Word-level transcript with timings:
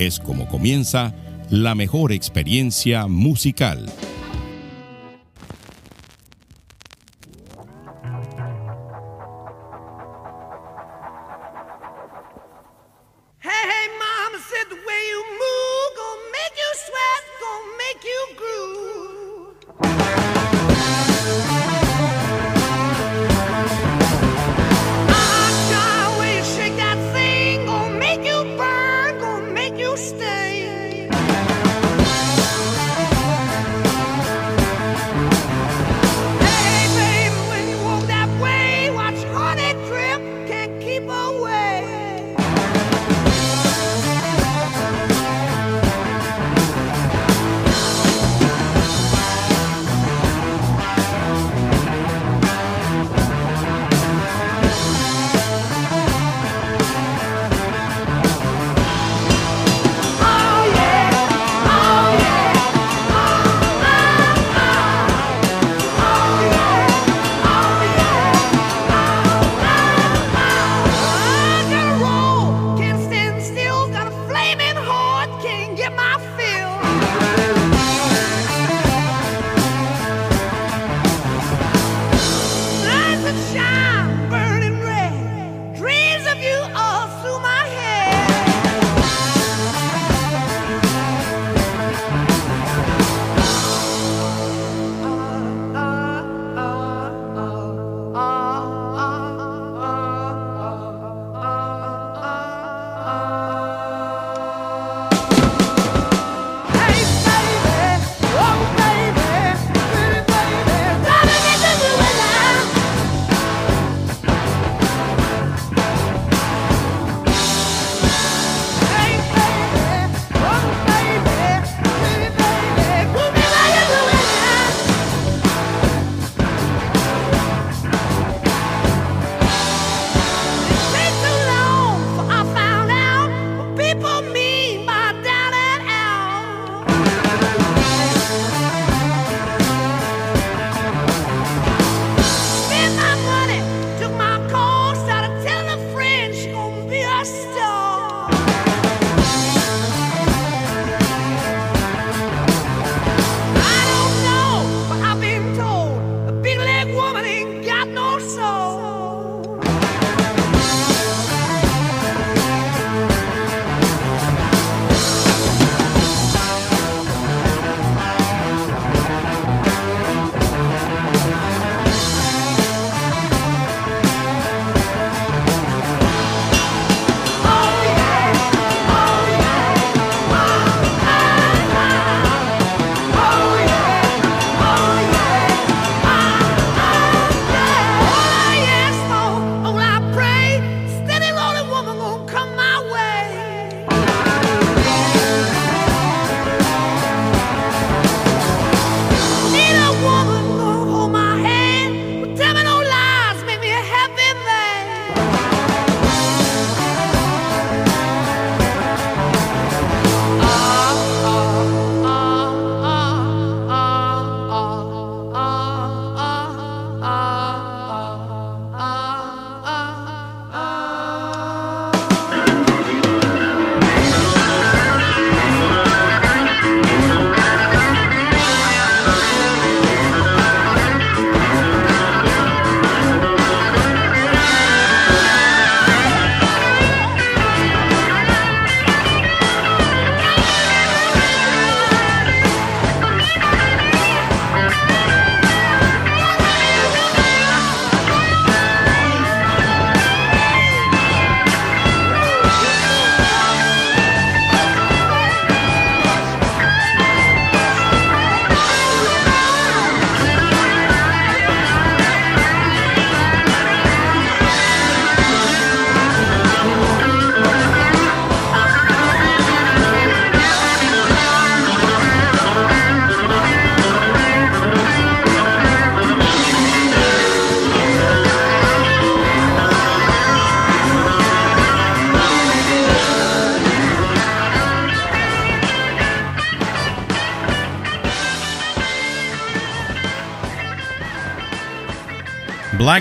es 0.00 0.18
como 0.18 0.48
comienza 0.48 1.12
la 1.50 1.74
mejor 1.74 2.12
experiencia 2.12 3.06
musical. 3.06 3.84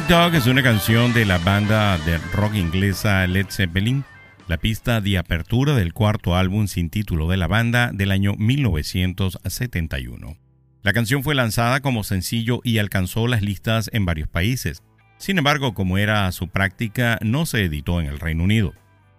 Black 0.08 0.34
es 0.34 0.48
una 0.48 0.64
canción 0.64 1.14
de 1.14 1.26
la 1.26 1.38
banda 1.40 1.98
de 2.00 2.18
rock 2.34 2.56
inglesa 2.56 3.26
Led 3.28 3.48
Zeppelin, 3.50 4.04
la 4.48 4.58
pista 4.58 5.02
de 5.02 5.18
apertura 5.18 5.76
del 5.76 5.94
cuarto 5.94 6.36
álbum 6.36 6.68
sin 6.68 6.90
título 6.90 7.28
de 7.28 7.38
la 7.38 7.48
banda 7.48 7.92
del 7.94 8.12
año 8.12 8.34
1971. 8.38 10.38
La 10.84 10.94
canción 10.94 11.24
fue 11.24 11.36
lanzada 11.36 11.82
como 11.82 12.04
sencillo 12.04 12.62
y 12.64 12.78
alcanzó 12.78 13.28
las 13.28 13.42
listas 13.42 13.90
en 13.94 14.06
varios 14.06 14.28
países. 14.28 14.84
Sin 15.18 15.38
embargo, 15.38 15.74
como 15.74 15.98
era 15.98 16.32
su 16.32 16.48
práctica, 16.48 17.18
no 17.22 17.46
se 17.46 17.66
editó 17.66 18.00
en 18.00 18.08
el 18.08 18.20
Reino 18.20 18.44
Unido. 18.44 18.74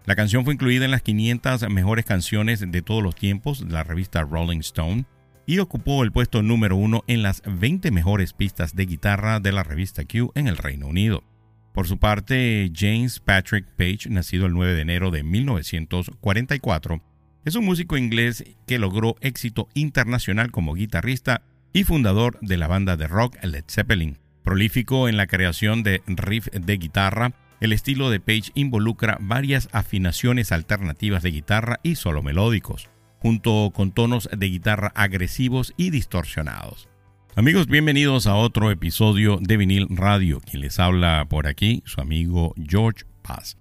La 0.07 0.17
canción 0.17 0.45
fue 0.45 0.55
incluida 0.55 0.85
en 0.85 0.93
las 0.93 1.03
500 1.03 1.69
mejores 1.69 2.05
canciones 2.05 2.65
de 2.67 2.83
todos 2.83 3.03
los 3.03 3.15
tiempos 3.15 3.67
de 3.67 3.73
la 3.73 3.85
revista 3.85 4.23
Rolling 4.23 4.61
Stone 4.61 5.05
y 5.51 5.59
ocupó 5.59 6.05
el 6.05 6.13
puesto 6.13 6.45
número 6.45 6.77
uno 6.77 7.03
en 7.09 7.25
las 7.25 7.43
20 7.45 7.91
mejores 7.91 8.35
pistas 8.35 8.77
de 8.77 8.87
guitarra 8.87 9.41
de 9.41 9.51
la 9.51 9.65
revista 9.65 10.05
Q 10.05 10.31
en 10.37 10.47
el 10.47 10.57
Reino 10.57 10.87
Unido. 10.87 11.25
Por 11.75 11.89
su 11.89 11.99
parte, 11.99 12.71
James 12.73 13.19
Patrick 13.19 13.67
Page, 13.77 14.09
nacido 14.11 14.47
el 14.47 14.53
9 14.53 14.75
de 14.75 14.83
enero 14.83 15.11
de 15.11 15.25
1944, 15.25 17.03
es 17.45 17.57
un 17.57 17.65
músico 17.65 17.97
inglés 17.97 18.45
que 18.65 18.79
logró 18.79 19.17
éxito 19.23 19.67
internacional 19.75 20.53
como 20.53 20.75
guitarrista 20.75 21.43
y 21.73 21.83
fundador 21.83 22.39
de 22.43 22.57
la 22.57 22.69
banda 22.69 22.97
de 22.97 23.09
rock 23.09 23.37
Led 23.43 23.65
Zeppelin. 23.67 24.19
Prolífico 24.45 25.09
en 25.09 25.17
la 25.17 25.27
creación 25.27 25.83
de 25.83 26.01
riff 26.07 26.47
de 26.53 26.77
guitarra, 26.77 27.33
el 27.61 27.73
estilo 27.73 28.09
de 28.11 28.21
Page 28.21 28.53
involucra 28.55 29.19
varias 29.21 29.69
afinaciones 29.73 30.53
alternativas 30.53 31.25
de 31.25 31.33
guitarra 31.33 31.81
y 31.83 31.97
solo 31.97 32.23
melódicos, 32.23 32.89
junto 33.21 33.71
con 33.75 33.93
tonos 33.93 34.29
de 34.37 34.49
guitarra 34.49 34.93
agresivos 34.95 35.75
y 35.77 35.91
distorsionados. 35.91 36.89
Amigos, 37.37 37.69
bienvenidos 37.69 38.27
a 38.27 38.35
otro 38.35 38.71
episodio 38.71 39.39
de 39.41 39.57
Vinil 39.57 39.87
Radio. 39.91 40.41
Quien 40.41 40.63
les 40.63 40.81
habla 40.81 41.27
por 41.29 41.47
aquí, 41.47 41.83
su 41.87 42.01
amigo 42.01 42.55
George 42.57 43.05
Paz. 43.23 43.57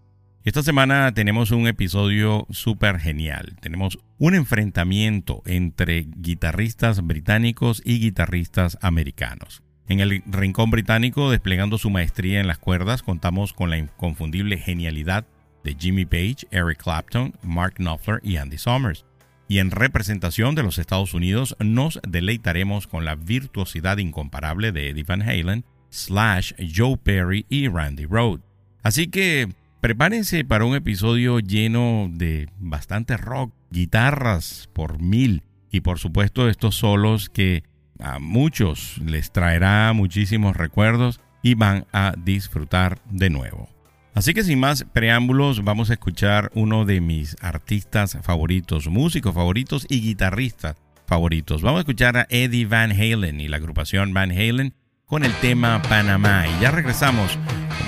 Esta 0.45 0.63
semana 0.63 1.13
tenemos 1.13 1.51
un 1.51 1.67
episodio 1.67 2.47
súper 2.49 2.99
genial. 2.99 3.57
Tenemos 3.61 3.99
un 4.17 4.33
enfrentamiento 4.33 5.43
entre 5.45 6.07
guitarristas 6.07 7.05
británicos 7.05 7.81
y 7.85 7.99
guitarristas 7.99 8.77
americanos. 8.81 9.61
En 9.89 9.99
el 9.99 10.23
rincón 10.25 10.71
británico, 10.71 11.29
desplegando 11.29 11.77
su 11.77 11.89
maestría 11.89 12.39
en 12.39 12.47
las 12.47 12.57
cuerdas, 12.57 13.03
contamos 13.03 13.53
con 13.53 13.69
la 13.69 13.77
inconfundible 13.77 14.57
genialidad 14.57 15.27
de 15.63 15.75
Jimmy 15.77 16.05
Page, 16.05 16.47
Eric 16.51 16.81
Clapton, 16.81 17.33
Mark 17.43 17.75
Knopfler 17.75 18.19
y 18.23 18.37
Andy 18.37 18.57
Summers. 18.57 19.05
Y 19.49 19.59
en 19.59 19.71
representación 19.71 20.55
de 20.55 20.63
los 20.63 20.77
Estados 20.77 21.13
Unidos, 21.13 21.57
nos 21.59 21.99
deleitaremos 22.07 22.87
con 22.87 23.03
la 23.03 23.15
virtuosidad 23.15 23.97
incomparable 23.97 24.71
de 24.71 24.91
Eddie 24.91 25.03
Van 25.03 25.21
Halen, 25.21 25.65
Slash, 25.89 26.53
Joe 26.73 26.95
Perry 26.95 27.45
y 27.49 27.67
Randy 27.67 28.05
Rhoads. 28.05 28.43
Así 28.81 29.07
que 29.07 29.49
Prepárense 29.81 30.43
para 30.43 30.65
un 30.65 30.75
episodio 30.75 31.39
lleno 31.39 32.09
de 32.11 32.49
bastante 32.59 33.15
rock, 33.15 33.53
guitarras 33.71 34.69
por 34.73 35.01
mil 35.01 35.43
y 35.71 35.79
por 35.79 35.99
supuesto 35.99 36.49
estos 36.49 36.75
solos 36.75 37.29
que 37.29 37.63
a 37.97 38.19
muchos 38.19 38.97
les 38.97 39.31
traerá 39.31 39.93
muchísimos 39.93 40.57
recuerdos 40.57 41.21
y 41.41 41.53
van 41.53 41.85
a 41.93 42.13
disfrutar 42.17 42.99
de 43.09 43.29
nuevo. 43.29 43.69
Así 44.13 44.33
que 44.33 44.43
sin 44.43 44.59
más 44.59 44.85
preámbulos 44.91 45.63
vamos 45.63 45.89
a 45.89 45.93
escuchar 45.93 46.51
uno 46.53 46.85
de 46.85 46.99
mis 46.99 47.35
artistas 47.41 48.17
favoritos, 48.21 48.87
músicos 48.87 49.33
favoritos 49.33 49.85
y 49.89 50.01
guitarristas 50.01 50.75
favoritos. 51.07 51.61
Vamos 51.61 51.79
a 51.79 51.81
escuchar 51.81 52.17
a 52.17 52.27
Eddie 52.29 52.65
Van 52.65 52.91
Halen 52.91 53.39
y 53.39 53.47
la 53.47 53.57
agrupación 53.57 54.13
Van 54.13 54.31
Halen 54.31 54.73
con 55.05 55.23
el 55.25 55.33
tema 55.35 55.81
Panamá 55.83 56.45
y 56.47 56.61
ya 56.61 56.71
regresamos 56.71 57.37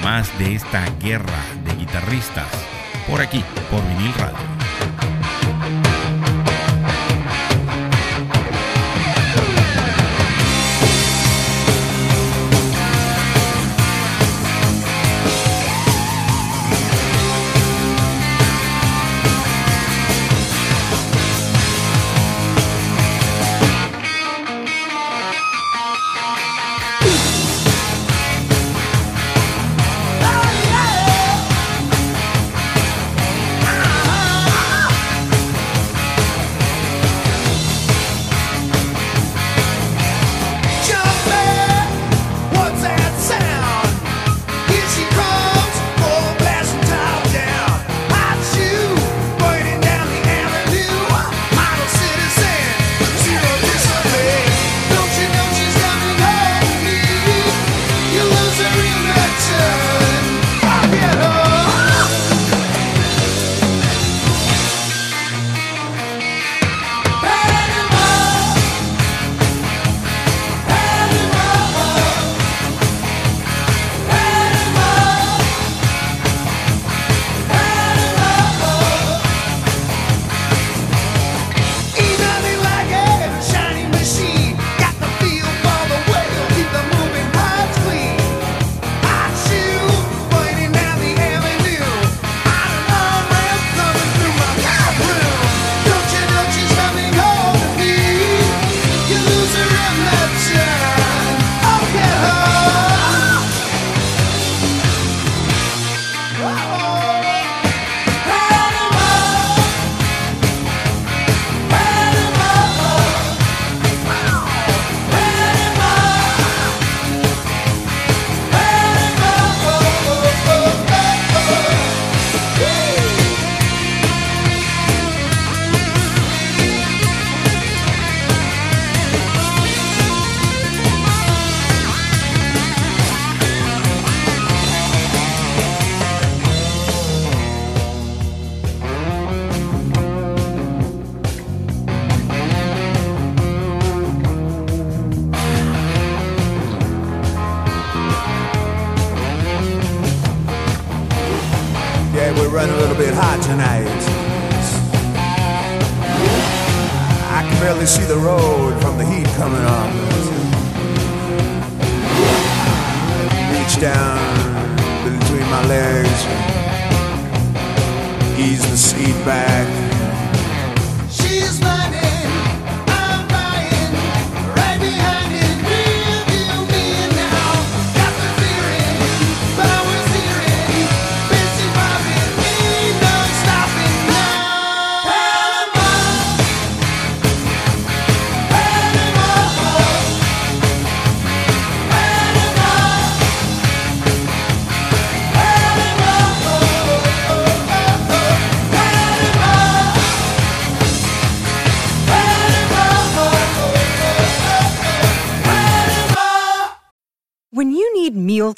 más 0.03 0.37
de 0.39 0.55
esta 0.55 0.85
guerra 0.99 1.43
de 1.65 1.75
guitarristas 1.75 2.47
por 3.07 3.21
aquí, 3.21 3.43
por 3.69 3.87
vinil 3.87 4.13
radio. 4.13 5.20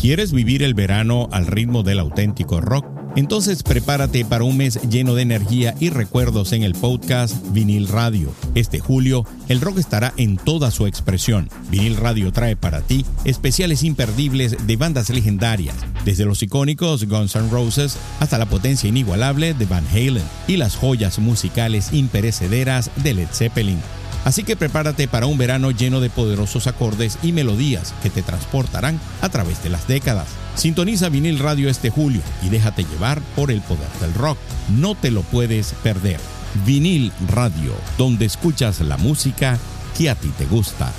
¿Quieres 0.00 0.32
vivir 0.32 0.62
el 0.62 0.74
verano 0.74 1.28
al 1.32 1.46
ritmo 1.46 1.82
del 1.82 2.00
auténtico 2.00 2.60
rock? 2.60 2.86
Entonces 3.14 3.62
prepárate 3.62 4.24
para 4.24 4.44
un 4.44 4.56
mes 4.56 4.80
lleno 4.88 5.14
de 5.14 5.22
energía 5.22 5.74
y 5.78 5.90
recuerdos 5.90 6.52
en 6.52 6.62
el 6.62 6.74
podcast 6.74 7.36
Vinil 7.52 7.88
Radio. 7.88 8.32
Este 8.54 8.80
julio, 8.80 9.26
el 9.48 9.60
rock 9.60 9.78
estará 9.78 10.14
en 10.16 10.38
toda 10.38 10.70
su 10.70 10.86
expresión. 10.86 11.50
Vinil 11.70 11.96
Radio 11.96 12.32
trae 12.32 12.56
para 12.56 12.80
ti 12.80 13.04
especiales 13.24 13.82
imperdibles 13.82 14.66
de 14.66 14.76
bandas 14.76 15.10
legendarias, 15.10 15.76
desde 16.04 16.24
los 16.24 16.42
icónicos 16.42 17.04
Guns 17.04 17.36
N' 17.36 17.50
Roses 17.50 17.98
hasta 18.18 18.38
la 18.38 18.46
potencia 18.46 18.88
inigualable 18.88 19.52
de 19.52 19.66
Van 19.66 19.86
Halen 19.92 20.24
y 20.48 20.56
las 20.56 20.76
joyas 20.76 21.18
musicales 21.18 21.92
imperecederas 21.92 22.90
de 23.02 23.14
Led 23.14 23.28
Zeppelin. 23.30 23.78
Así 24.24 24.44
que 24.44 24.56
prepárate 24.56 25.08
para 25.08 25.26
un 25.26 25.38
verano 25.38 25.70
lleno 25.70 26.00
de 26.00 26.10
poderosos 26.10 26.66
acordes 26.66 27.18
y 27.22 27.32
melodías 27.32 27.94
que 28.02 28.10
te 28.10 28.22
transportarán 28.22 29.00
a 29.20 29.28
través 29.28 29.62
de 29.62 29.70
las 29.70 29.88
décadas. 29.88 30.28
Sintoniza 30.54 31.08
vinil 31.08 31.38
radio 31.38 31.68
este 31.68 31.90
julio 31.90 32.20
y 32.42 32.48
déjate 32.48 32.84
llevar 32.84 33.20
por 33.34 33.50
el 33.50 33.60
poder 33.62 33.90
del 34.00 34.14
rock. 34.14 34.38
No 34.68 34.94
te 34.94 35.10
lo 35.10 35.22
puedes 35.22 35.72
perder. 35.82 36.20
Vinil 36.66 37.12
Radio, 37.28 37.72
donde 37.96 38.26
escuchas 38.26 38.80
la 38.80 38.98
música 38.98 39.58
que 39.96 40.10
a 40.10 40.14
ti 40.14 40.28
te 40.36 40.44
gusta. 40.46 40.92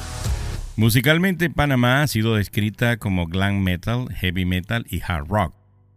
Musicalmente, 0.75 1.51
Panamá 1.51 2.01
ha 2.01 2.07
sido 2.07 2.35
descrita 2.35 2.97
como 2.97 3.27
glam 3.27 3.61
metal, 3.61 4.07
heavy 4.15 4.45
metal 4.45 4.85
y 4.89 5.01
hard 5.07 5.27
rock. 5.27 5.53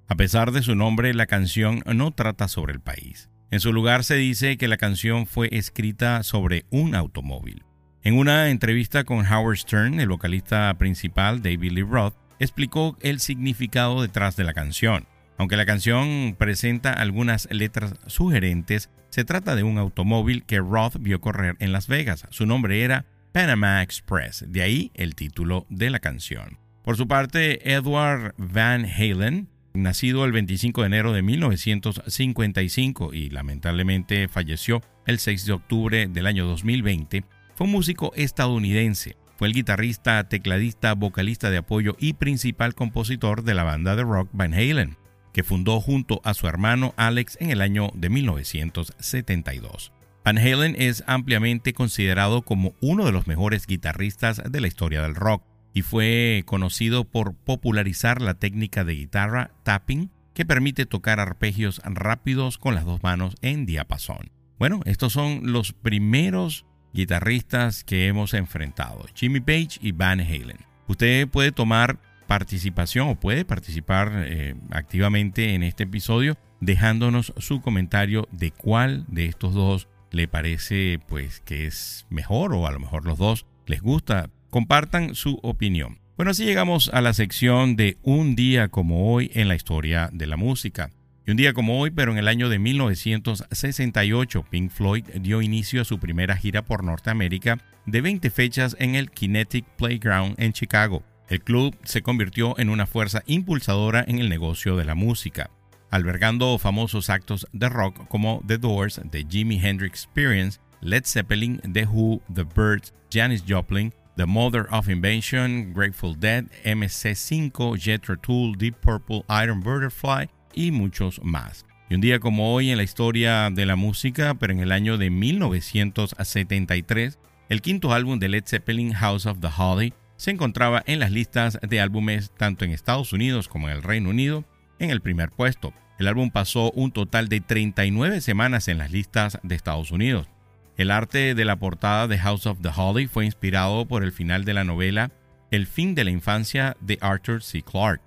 A 0.08 0.14
pesar 0.14 0.52
de 0.52 0.62
su 0.62 0.74
nombre, 0.74 1.14
la 1.14 1.26
canción 1.26 1.82
no 1.86 2.12
trata 2.12 2.46
sobre 2.46 2.74
el 2.74 2.80
país. 2.80 3.30
En 3.50 3.60
su 3.60 3.72
lugar 3.72 4.02
se 4.02 4.16
dice 4.16 4.56
que 4.56 4.66
la 4.66 4.76
canción 4.76 5.26
fue 5.26 5.48
escrita 5.52 6.24
sobre 6.24 6.64
un 6.70 6.96
automóvil. 6.96 7.64
En 8.02 8.18
una 8.18 8.50
entrevista 8.50 9.04
con 9.04 9.24
Howard 9.24 9.58
Stern, 9.58 10.00
el 10.00 10.08
vocalista 10.08 10.74
principal 10.78 11.42
David 11.42 11.72
Lee 11.72 11.82
Roth 11.82 12.14
explicó 12.40 12.96
el 13.00 13.20
significado 13.20 14.02
detrás 14.02 14.36
de 14.36 14.44
la 14.44 14.52
canción. 14.52 15.06
Aunque 15.38 15.56
la 15.56 15.66
canción 15.66 16.34
presenta 16.36 16.92
algunas 16.92 17.48
letras 17.52 17.94
sugerentes, 18.06 18.90
se 19.10 19.24
trata 19.24 19.54
de 19.54 19.62
un 19.62 19.78
automóvil 19.78 20.44
que 20.44 20.58
Roth 20.58 20.96
vio 20.98 21.20
correr 21.20 21.56
en 21.60 21.72
Las 21.72 21.86
Vegas. 21.86 22.26
Su 22.30 22.46
nombre 22.46 22.82
era 22.82 23.06
Panama 23.32 23.82
Express, 23.82 24.44
de 24.48 24.62
ahí 24.62 24.90
el 24.94 25.14
título 25.14 25.66
de 25.68 25.90
la 25.90 26.00
canción. 26.00 26.58
Por 26.82 26.96
su 26.96 27.06
parte, 27.06 27.72
Edward 27.72 28.34
Van 28.38 28.86
Halen 28.86 29.48
nacido 29.76 30.24
el 30.24 30.32
25 30.32 30.82
de 30.82 30.86
enero 30.86 31.12
de 31.12 31.22
1955 31.22 33.14
y 33.14 33.30
lamentablemente 33.30 34.28
falleció 34.28 34.82
el 35.06 35.18
6 35.18 35.46
de 35.46 35.52
octubre 35.52 36.06
del 36.08 36.26
año 36.26 36.46
2020, 36.46 37.24
fue 37.54 37.66
un 37.66 37.72
músico 37.72 38.12
estadounidense. 38.14 39.16
Fue 39.36 39.48
el 39.48 39.54
guitarrista, 39.54 40.28
tecladista, 40.28 40.94
vocalista 40.94 41.50
de 41.50 41.58
apoyo 41.58 41.96
y 41.98 42.14
principal 42.14 42.74
compositor 42.74 43.44
de 43.44 43.54
la 43.54 43.64
banda 43.64 43.94
de 43.94 44.02
rock 44.02 44.28
Van 44.32 44.54
Halen, 44.54 44.96
que 45.32 45.42
fundó 45.42 45.80
junto 45.80 46.20
a 46.24 46.34
su 46.34 46.46
hermano 46.48 46.94
Alex 46.96 47.36
en 47.40 47.50
el 47.50 47.60
año 47.60 47.90
de 47.94 48.08
1972. 48.08 49.92
Van 50.24 50.38
Halen 50.38 50.74
es 50.78 51.04
ampliamente 51.06 51.72
considerado 51.72 52.42
como 52.42 52.74
uno 52.80 53.04
de 53.04 53.12
los 53.12 53.26
mejores 53.26 53.66
guitarristas 53.66 54.42
de 54.50 54.60
la 54.60 54.66
historia 54.66 55.02
del 55.02 55.14
rock 55.14 55.42
y 55.76 55.82
fue 55.82 56.42
conocido 56.46 57.04
por 57.04 57.34
popularizar 57.34 58.22
la 58.22 58.32
técnica 58.32 58.82
de 58.82 58.94
guitarra 58.94 59.50
tapping 59.62 60.10
que 60.32 60.46
permite 60.46 60.86
tocar 60.86 61.20
arpegios 61.20 61.82
rápidos 61.84 62.56
con 62.56 62.74
las 62.74 62.86
dos 62.86 63.02
manos 63.02 63.34
en 63.42 63.66
diapasón. 63.66 64.30
Bueno, 64.58 64.80
estos 64.86 65.12
son 65.12 65.52
los 65.52 65.74
primeros 65.74 66.64
guitarristas 66.94 67.84
que 67.84 68.06
hemos 68.06 68.32
enfrentado, 68.32 69.04
Jimmy 69.14 69.40
Page 69.40 69.78
y 69.82 69.92
Van 69.92 70.20
Halen. 70.20 70.64
Usted 70.88 71.28
puede 71.28 71.52
tomar 71.52 71.98
participación 72.26 73.08
o 73.08 73.20
puede 73.20 73.44
participar 73.44 74.24
eh, 74.24 74.54
activamente 74.70 75.52
en 75.52 75.62
este 75.62 75.82
episodio 75.84 76.38
dejándonos 76.58 77.34
su 77.36 77.60
comentario 77.60 78.28
de 78.32 78.50
cuál 78.50 79.04
de 79.08 79.26
estos 79.26 79.52
dos 79.52 79.88
le 80.10 80.26
parece 80.26 81.00
pues 81.06 81.40
que 81.40 81.66
es 81.66 82.06
mejor 82.08 82.54
o 82.54 82.66
a 82.66 82.72
lo 82.72 82.80
mejor 82.80 83.04
los 83.04 83.18
dos 83.18 83.44
les 83.66 83.82
gusta 83.82 84.30
compartan 84.50 85.14
su 85.14 85.38
opinión. 85.42 85.98
Bueno, 86.16 86.30
así 86.30 86.44
llegamos 86.44 86.90
a 86.94 87.02
la 87.02 87.12
sección 87.12 87.76
de 87.76 87.98
Un 88.02 88.36
día 88.36 88.68
como 88.68 89.12
hoy 89.12 89.30
en 89.34 89.48
la 89.48 89.54
historia 89.54 90.08
de 90.12 90.26
la 90.26 90.36
música. 90.36 90.90
Y 91.26 91.32
un 91.32 91.36
día 91.36 91.52
como 91.52 91.80
hoy, 91.80 91.90
pero 91.90 92.12
en 92.12 92.18
el 92.18 92.28
año 92.28 92.48
de 92.48 92.58
1968, 92.58 94.46
Pink 94.48 94.70
Floyd 94.70 95.04
dio 95.20 95.42
inicio 95.42 95.82
a 95.82 95.84
su 95.84 95.98
primera 95.98 96.36
gira 96.36 96.62
por 96.62 96.84
Norteamérica 96.84 97.58
de 97.84 98.00
20 98.00 98.30
fechas 98.30 98.76
en 98.78 98.94
el 98.94 99.10
Kinetic 99.10 99.64
Playground 99.76 100.36
en 100.38 100.52
Chicago. 100.52 101.02
El 101.28 101.42
club 101.42 101.76
se 101.82 102.02
convirtió 102.02 102.56
en 102.58 102.70
una 102.70 102.86
fuerza 102.86 103.22
impulsadora 103.26 104.04
en 104.06 104.20
el 104.20 104.28
negocio 104.28 104.76
de 104.76 104.84
la 104.84 104.94
música, 104.94 105.50
albergando 105.90 106.56
famosos 106.58 107.10
actos 107.10 107.48
de 107.52 107.68
rock 107.68 108.06
como 108.08 108.40
The 108.46 108.58
Doors, 108.58 109.00
The 109.10 109.26
Jimi 109.28 109.58
Hendrix 109.58 110.04
Experience, 110.04 110.60
Led 110.80 111.04
Zeppelin, 111.04 111.60
The 111.72 111.86
Who, 111.86 112.22
The 112.32 112.44
Birds, 112.44 112.94
Janis 113.10 113.42
Joplin, 113.46 113.92
The 114.16 114.26
Mother 114.26 114.66
of 114.70 114.88
Invention, 114.88 115.74
Grateful 115.74 116.18
Dead, 116.18 116.46
MC5, 116.64 117.78
Jethro 117.78 118.16
Tull, 118.16 118.56
Deep 118.56 118.80
Purple, 118.80 119.22
Iron 119.28 119.60
Butterfly 119.60 120.30
y 120.54 120.70
muchos 120.70 121.20
más. 121.22 121.66
Y 121.90 121.96
un 121.96 122.00
día 122.00 122.18
como 122.18 122.54
hoy 122.54 122.70
en 122.70 122.78
la 122.78 122.82
historia 122.82 123.50
de 123.50 123.66
la 123.66 123.76
música, 123.76 124.32
pero 124.34 124.54
en 124.54 124.60
el 124.60 124.72
año 124.72 124.96
de 124.96 125.10
1973, 125.10 127.18
el 127.50 127.60
quinto 127.60 127.92
álbum 127.92 128.18
de 128.18 128.30
Led 128.30 128.44
Zeppelin, 128.46 128.94
House 128.94 129.26
of 129.26 129.40
the 129.40 129.50
Holly, 129.54 129.92
se 130.16 130.30
encontraba 130.30 130.82
en 130.86 130.98
las 130.98 131.12
listas 131.12 131.58
de 131.60 131.80
álbumes 131.80 132.32
tanto 132.36 132.64
en 132.64 132.72
Estados 132.72 133.12
Unidos 133.12 133.48
como 133.48 133.68
en 133.68 133.76
el 133.76 133.82
Reino 133.82 134.08
Unido 134.08 134.46
en 134.78 134.88
el 134.90 135.02
primer 135.02 135.30
puesto. 135.30 135.74
El 135.98 136.08
álbum 136.08 136.30
pasó 136.30 136.70
un 136.72 136.90
total 136.90 137.28
de 137.28 137.40
39 137.40 138.22
semanas 138.22 138.68
en 138.68 138.78
las 138.78 138.90
listas 138.90 139.38
de 139.42 139.54
Estados 139.54 139.92
Unidos. 139.92 140.28
El 140.76 140.90
arte 140.90 141.34
de 141.34 141.44
la 141.46 141.56
portada 141.56 142.06
de 142.06 142.18
House 142.18 142.46
of 142.46 142.60
the 142.60 142.68
Holly 142.74 143.06
fue 143.06 143.24
inspirado 143.24 143.86
por 143.86 144.04
el 144.04 144.12
final 144.12 144.44
de 144.44 144.52
la 144.52 144.62
novela 144.62 145.10
El 145.50 145.66
fin 145.66 145.94
de 145.94 146.04
la 146.04 146.10
infancia 146.10 146.76
de 146.80 146.98
Arthur 147.00 147.42
C. 147.42 147.62
Clarke. 147.62 148.02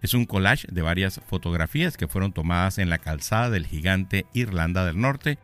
Es 0.00 0.14
un 0.14 0.24
collage 0.24 0.66
de 0.70 0.80
varias 0.80 1.20
fotografías 1.26 1.98
que 1.98 2.08
fueron 2.08 2.32
tomadas 2.32 2.78
en 2.78 2.88
la 2.88 2.96
calzada 2.96 3.50
del 3.50 3.66
gigante 3.66 4.24
Irlanda 4.32 4.86
del 4.86 4.98
Norte 4.98 5.38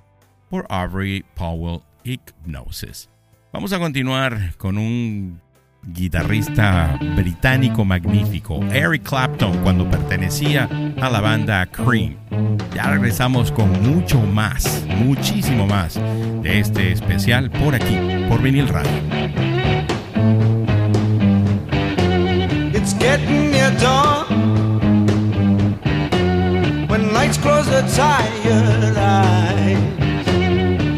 por 0.48 0.66
Aubrey 0.70 1.22
Powell 1.34 1.82
Hypnosis. 2.02 3.10
Vamos 3.52 3.74
a 3.74 3.78
continuar 3.78 4.56
con 4.56 4.78
un 4.78 5.42
guitarrista 5.82 6.98
británico 7.16 7.84
magnífico, 7.84 8.60
Eric 8.72 9.02
Clapton, 9.02 9.58
cuando 9.62 9.88
pertenecía 9.88 10.68
a 11.00 11.10
la 11.10 11.20
banda 11.20 11.66
Cream. 11.66 12.16
Ya 12.74 12.90
regresamos 12.90 13.50
con 13.52 13.70
mucho 13.82 14.20
más, 14.20 14.84
muchísimo 14.86 15.66
más 15.66 15.94
de 16.42 16.60
este 16.60 16.92
especial 16.92 17.50
por 17.50 17.74
aquí, 17.74 17.96
por 18.28 18.42
Vinil 18.42 18.68
Radio. 18.68 18.90
It's 22.72 22.94
getting 22.94 23.50
near 23.50 23.70
dawn 23.78 24.26
When 26.88 27.12
lights 27.12 27.36
close 27.36 27.66
the 27.66 27.82
tired 27.94 28.96
eyes 28.96 29.78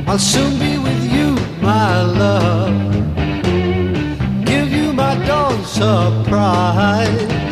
I'll 0.06 0.18
soon 0.18 0.58
be 0.58 0.78
with 0.78 1.12
you, 1.12 1.36
my 1.60 2.02
love 2.02 3.11
surprise. 5.60 7.51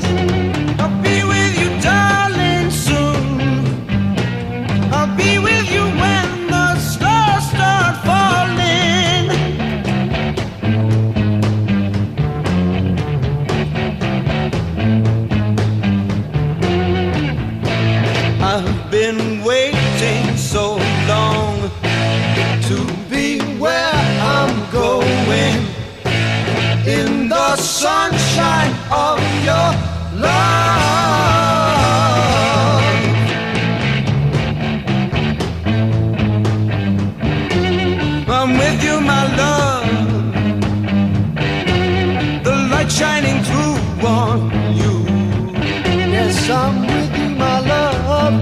I'm 46.51 46.81
with 46.81 47.17
you, 47.17 47.29
my 47.37 47.61
love. 47.61 48.35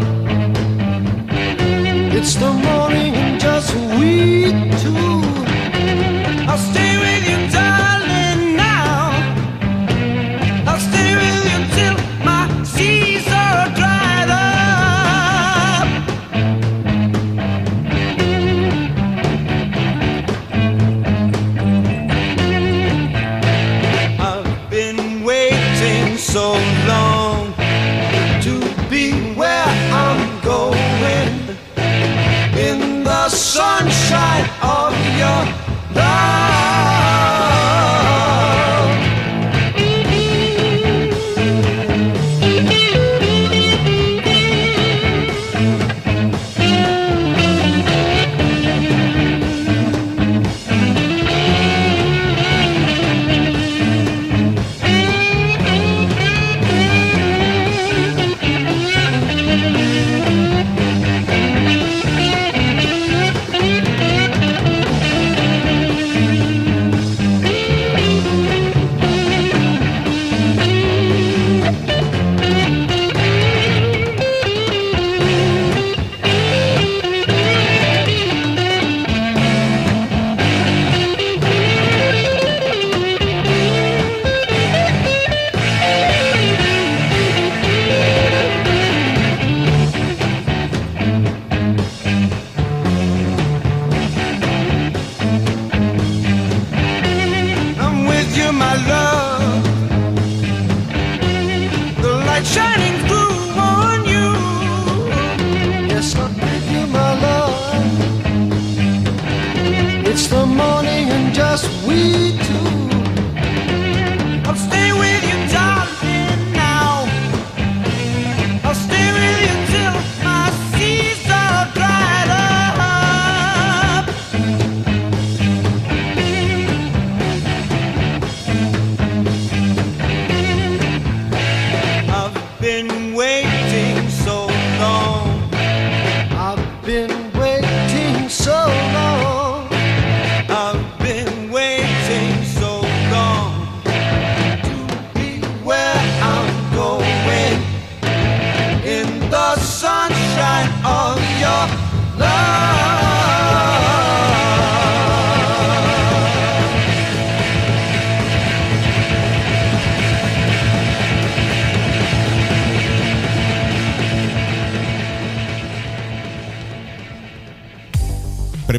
It's 2.17 2.35
the 2.37 2.53
morning 2.53 3.15
and 3.15 3.41
just 3.41 3.75
we 3.99 4.53
two. 4.81 4.88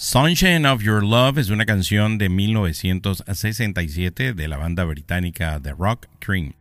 Sunshine 0.00 0.64
of 0.64 0.80
Your 0.80 1.02
Love 1.02 1.38
es 1.38 1.50
una 1.50 1.66
canción 1.66 2.18
de 2.18 2.28
1967 2.28 4.32
de 4.32 4.46
la 4.46 4.56
banda 4.56 4.84
británica 4.84 5.58
The 5.60 5.72
Rock 5.72 6.06
Cream. 6.20 6.52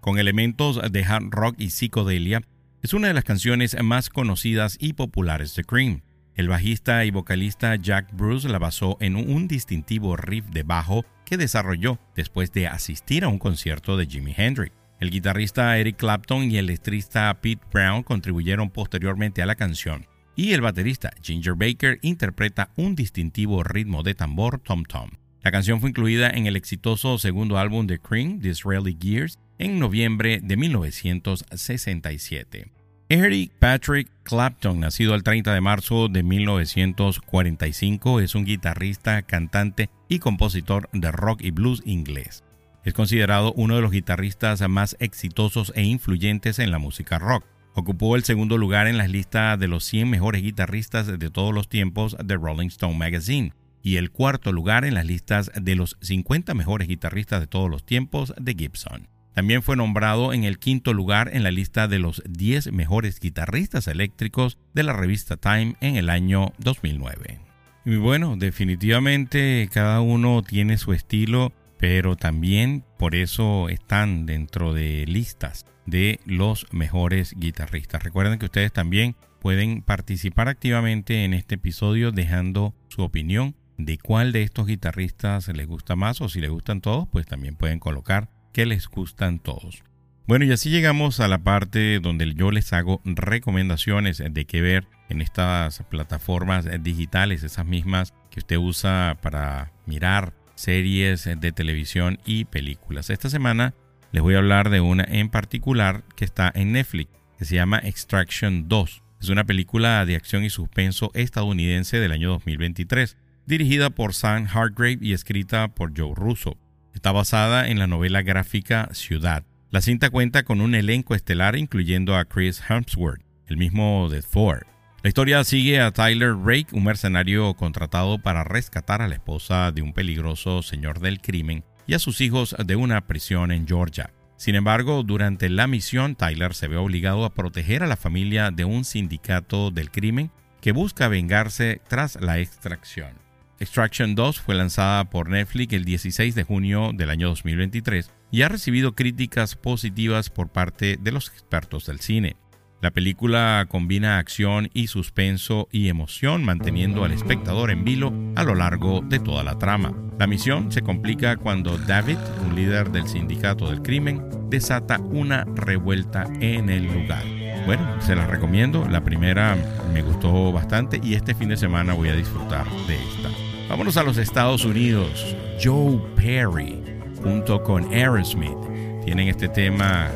Con 0.00 0.18
elementos 0.18 0.80
de 0.90 1.04
hard 1.04 1.32
rock 1.32 1.56
y 1.58 1.68
psicodelia, 1.68 2.40
es 2.82 2.94
una 2.94 3.08
de 3.08 3.14
las 3.14 3.24
canciones 3.24 3.76
más 3.82 4.08
conocidas 4.08 4.78
y 4.80 4.94
populares 4.94 5.54
de 5.54 5.64
Cream. 5.64 6.00
El 6.34 6.48
bajista 6.48 7.04
y 7.04 7.10
vocalista 7.10 7.76
Jack 7.76 8.08
Bruce 8.14 8.48
la 8.48 8.58
basó 8.58 8.96
en 9.00 9.16
un 9.16 9.48
distintivo 9.48 10.16
riff 10.16 10.46
de 10.46 10.62
bajo 10.62 11.04
que 11.26 11.36
desarrolló 11.36 11.98
después 12.16 12.52
de 12.52 12.68
asistir 12.68 13.24
a 13.24 13.28
un 13.28 13.38
concierto 13.38 13.98
de 13.98 14.06
Jimi 14.06 14.32
Hendrix. 14.34 14.74
El 14.98 15.10
guitarrista 15.10 15.76
Eric 15.76 15.98
Clapton 15.98 16.50
y 16.50 16.56
el 16.56 16.68
letrista 16.68 17.38
Pete 17.42 17.66
Brown 17.70 18.02
contribuyeron 18.02 18.70
posteriormente 18.70 19.42
a 19.42 19.46
la 19.46 19.56
canción 19.56 20.06
y 20.36 20.52
el 20.52 20.60
baterista 20.60 21.10
Ginger 21.22 21.54
Baker 21.54 21.98
interpreta 22.02 22.70
un 22.76 22.94
distintivo 22.94 23.62
ritmo 23.62 24.02
de 24.02 24.14
tambor 24.14 24.60
tom-tom. 24.60 25.10
La 25.42 25.50
canción 25.50 25.80
fue 25.80 25.90
incluida 25.90 26.30
en 26.30 26.46
el 26.46 26.56
exitoso 26.56 27.18
segundo 27.18 27.58
álbum 27.58 27.86
de 27.86 27.98
Cream, 27.98 28.38
Disraeli 28.38 28.96
Gears, 29.00 29.38
en 29.58 29.78
noviembre 29.78 30.40
de 30.42 30.56
1967. 30.56 32.70
Eric 33.08 33.52
Patrick 33.58 34.08
Clapton, 34.22 34.80
nacido 34.80 35.14
el 35.14 35.22
30 35.22 35.52
de 35.52 35.60
marzo 35.60 36.08
de 36.08 36.22
1945, 36.22 38.20
es 38.20 38.34
un 38.34 38.44
guitarrista, 38.44 39.22
cantante 39.22 39.90
y 40.08 40.18
compositor 40.18 40.88
de 40.92 41.12
rock 41.12 41.42
y 41.42 41.50
blues 41.50 41.82
inglés. 41.84 42.44
Es 42.84 42.94
considerado 42.94 43.52
uno 43.52 43.76
de 43.76 43.82
los 43.82 43.90
guitarristas 43.90 44.66
más 44.68 44.96
exitosos 44.98 45.72
e 45.76 45.82
influyentes 45.82 46.58
en 46.58 46.70
la 46.70 46.78
música 46.78 47.18
rock. 47.18 47.44
Ocupó 47.74 48.16
el 48.16 48.24
segundo 48.24 48.58
lugar 48.58 48.86
en 48.86 48.98
las 48.98 49.10
listas 49.10 49.58
de 49.58 49.66
los 49.66 49.84
100 49.84 50.10
mejores 50.10 50.42
guitarristas 50.42 51.06
de 51.06 51.30
todos 51.30 51.54
los 51.54 51.70
tiempos 51.70 52.16
de 52.22 52.36
Rolling 52.36 52.66
Stone 52.66 52.98
Magazine 52.98 53.54
y 53.82 53.96
el 53.96 54.10
cuarto 54.10 54.52
lugar 54.52 54.84
en 54.84 54.94
las 54.94 55.06
listas 55.06 55.50
de 55.58 55.74
los 55.74 55.96
50 56.02 56.52
mejores 56.52 56.86
guitarristas 56.86 57.40
de 57.40 57.46
todos 57.46 57.70
los 57.70 57.84
tiempos 57.84 58.34
de 58.38 58.54
Gibson. 58.54 59.08
También 59.34 59.62
fue 59.62 59.76
nombrado 59.76 60.34
en 60.34 60.44
el 60.44 60.58
quinto 60.58 60.92
lugar 60.92 61.30
en 61.32 61.42
la 61.42 61.50
lista 61.50 61.88
de 61.88 61.98
los 61.98 62.22
10 62.28 62.72
mejores 62.72 63.18
guitarristas 63.18 63.88
eléctricos 63.88 64.58
de 64.74 64.82
la 64.82 64.92
revista 64.92 65.38
Time 65.38 65.76
en 65.80 65.96
el 65.96 66.10
año 66.10 66.52
2009. 66.58 67.40
Y 67.86 67.96
bueno, 67.96 68.36
definitivamente 68.36 69.68
cada 69.72 70.02
uno 70.02 70.42
tiene 70.42 70.76
su 70.76 70.92
estilo, 70.92 71.52
pero 71.78 72.16
también 72.16 72.84
por 72.98 73.14
eso 73.14 73.70
están 73.70 74.26
dentro 74.26 74.74
de 74.74 75.06
listas 75.06 75.64
de 75.86 76.20
los 76.24 76.66
mejores 76.72 77.34
guitarristas. 77.36 78.02
Recuerden 78.02 78.38
que 78.38 78.46
ustedes 78.46 78.72
también 78.72 79.16
pueden 79.40 79.82
participar 79.82 80.48
activamente 80.48 81.24
en 81.24 81.34
este 81.34 81.56
episodio 81.56 82.12
dejando 82.12 82.74
su 82.88 83.02
opinión 83.02 83.56
de 83.76 83.98
cuál 83.98 84.32
de 84.32 84.42
estos 84.42 84.66
guitarristas 84.66 85.48
les 85.48 85.66
gusta 85.66 85.96
más 85.96 86.20
o 86.20 86.28
si 86.28 86.40
les 86.40 86.50
gustan 86.50 86.80
todos, 86.80 87.08
pues 87.10 87.26
también 87.26 87.56
pueden 87.56 87.78
colocar 87.78 88.30
que 88.52 88.66
les 88.66 88.86
gustan 88.86 89.38
todos. 89.38 89.82
Bueno, 90.26 90.44
y 90.44 90.52
así 90.52 90.70
llegamos 90.70 91.18
a 91.18 91.26
la 91.26 91.38
parte 91.38 91.98
donde 91.98 92.32
yo 92.34 92.52
les 92.52 92.72
hago 92.72 93.00
recomendaciones 93.04 94.22
de 94.24 94.44
qué 94.44 94.60
ver 94.60 94.86
en 95.08 95.20
estas 95.20 95.82
plataformas 95.90 96.66
digitales, 96.82 97.42
esas 97.42 97.66
mismas 97.66 98.14
que 98.30 98.38
usted 98.38 98.56
usa 98.56 99.18
para 99.20 99.72
mirar 99.84 100.32
series 100.54 101.24
de 101.24 101.52
televisión 101.52 102.18
y 102.24 102.44
películas. 102.44 103.10
Esta 103.10 103.28
semana 103.28 103.74
les 104.12 104.22
voy 104.22 104.34
a 104.34 104.38
hablar 104.38 104.68
de 104.68 104.80
una 104.80 105.04
en 105.08 105.30
particular 105.30 106.04
que 106.14 106.26
está 106.26 106.52
en 106.54 106.72
Netflix, 106.72 107.10
que 107.38 107.46
se 107.46 107.54
llama 107.54 107.80
Extraction 107.82 108.68
2. 108.68 109.02
Es 109.22 109.28
una 109.30 109.44
película 109.44 110.04
de 110.04 110.16
acción 110.16 110.44
y 110.44 110.50
suspenso 110.50 111.10
estadounidense 111.14 111.98
del 111.98 112.12
año 112.12 112.28
2023, 112.28 113.16
dirigida 113.46 113.88
por 113.90 114.12
Sam 114.12 114.46
Hargrave 114.52 114.98
y 115.00 115.14
escrita 115.14 115.68
por 115.68 115.98
Joe 115.98 116.12
Russo. 116.14 116.58
Está 116.94 117.10
basada 117.10 117.68
en 117.68 117.78
la 117.78 117.86
novela 117.86 118.20
gráfica 118.20 118.90
Ciudad. 118.92 119.44
La 119.70 119.80
cinta 119.80 120.10
cuenta 120.10 120.42
con 120.42 120.60
un 120.60 120.74
elenco 120.74 121.14
estelar 121.14 121.56
incluyendo 121.56 122.14
a 122.14 122.26
Chris 122.26 122.62
Hemsworth, 122.68 123.22
el 123.46 123.56
mismo 123.56 124.10
de 124.10 124.20
Thor. 124.20 124.66
La 125.02 125.08
historia 125.08 125.42
sigue 125.42 125.80
a 125.80 125.90
Tyler 125.90 126.36
Rake, 126.36 126.68
un 126.72 126.84
mercenario 126.84 127.54
contratado 127.54 128.18
para 128.18 128.44
rescatar 128.44 129.00
a 129.00 129.08
la 129.08 129.14
esposa 129.14 129.72
de 129.72 129.80
un 129.80 129.94
peligroso 129.94 130.62
señor 130.62 131.00
del 131.00 131.20
crimen 131.20 131.64
y 131.86 131.94
a 131.94 131.98
sus 131.98 132.20
hijos 132.20 132.56
de 132.64 132.76
una 132.76 133.00
prisión 133.06 133.52
en 133.52 133.66
Georgia. 133.66 134.12
Sin 134.36 134.54
embargo, 134.54 135.02
durante 135.02 135.48
la 135.48 135.66
misión, 135.66 136.16
Tyler 136.16 136.54
se 136.54 136.68
ve 136.68 136.76
obligado 136.76 137.24
a 137.24 137.32
proteger 137.32 137.82
a 137.82 137.86
la 137.86 137.96
familia 137.96 138.50
de 138.50 138.64
un 138.64 138.84
sindicato 138.84 139.70
del 139.70 139.90
crimen 139.90 140.30
que 140.60 140.72
busca 140.72 141.08
vengarse 141.08 141.80
tras 141.88 142.20
la 142.20 142.38
extracción. 142.38 143.22
Extraction 143.60 144.16
2 144.16 144.40
fue 144.40 144.56
lanzada 144.56 145.04
por 145.08 145.28
Netflix 145.28 145.72
el 145.74 145.84
16 145.84 146.34
de 146.34 146.42
junio 146.42 146.90
del 146.92 147.10
año 147.10 147.28
2023 147.28 148.10
y 148.32 148.42
ha 148.42 148.48
recibido 148.48 148.96
críticas 148.96 149.54
positivas 149.54 150.30
por 150.30 150.48
parte 150.48 150.98
de 151.00 151.12
los 151.12 151.28
expertos 151.28 151.86
del 151.86 152.00
cine. 152.00 152.34
La 152.82 152.90
película 152.90 153.66
combina 153.68 154.18
acción 154.18 154.68
y 154.74 154.88
suspenso 154.88 155.68
y 155.70 155.88
emoción, 155.88 156.44
manteniendo 156.44 157.04
al 157.04 157.12
espectador 157.12 157.70
en 157.70 157.84
vilo 157.84 158.12
a 158.34 158.42
lo 158.42 158.56
largo 158.56 159.02
de 159.02 159.20
toda 159.20 159.44
la 159.44 159.56
trama. 159.56 159.94
La 160.18 160.26
misión 160.26 160.72
se 160.72 160.82
complica 160.82 161.36
cuando 161.36 161.78
David, 161.78 162.16
un 162.44 162.56
líder 162.56 162.90
del 162.90 163.06
sindicato 163.06 163.70
del 163.70 163.82
crimen, 163.82 164.20
desata 164.50 164.98
una 164.98 165.44
revuelta 165.54 166.24
en 166.40 166.70
el 166.70 166.86
lugar. 166.92 167.22
Bueno, 167.66 168.02
se 168.02 168.16
la 168.16 168.26
recomiendo. 168.26 168.84
La 168.88 169.04
primera 169.04 169.56
me 169.94 170.02
gustó 170.02 170.50
bastante 170.50 170.98
y 171.00 171.14
este 171.14 171.36
fin 171.36 171.50
de 171.50 171.56
semana 171.56 171.94
voy 171.94 172.08
a 172.08 172.16
disfrutar 172.16 172.68
de 172.88 172.96
esta. 172.96 173.30
Vámonos 173.68 173.96
a 173.96 174.02
los 174.02 174.16
Estados 174.16 174.64
Unidos. 174.64 175.36
Joe 175.62 176.00
Perry 176.16 176.82
junto 177.22 177.62
con 177.62 177.94
Aerosmith 177.94 178.58
tienen 179.04 179.28
este 179.28 179.48
tema 179.48 180.10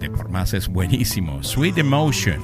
de 0.00 0.10
por 0.10 0.30
más 0.30 0.54
es 0.54 0.66
buenísimo, 0.68 1.42
Sweet 1.42 1.78
Emotion. 1.78 2.40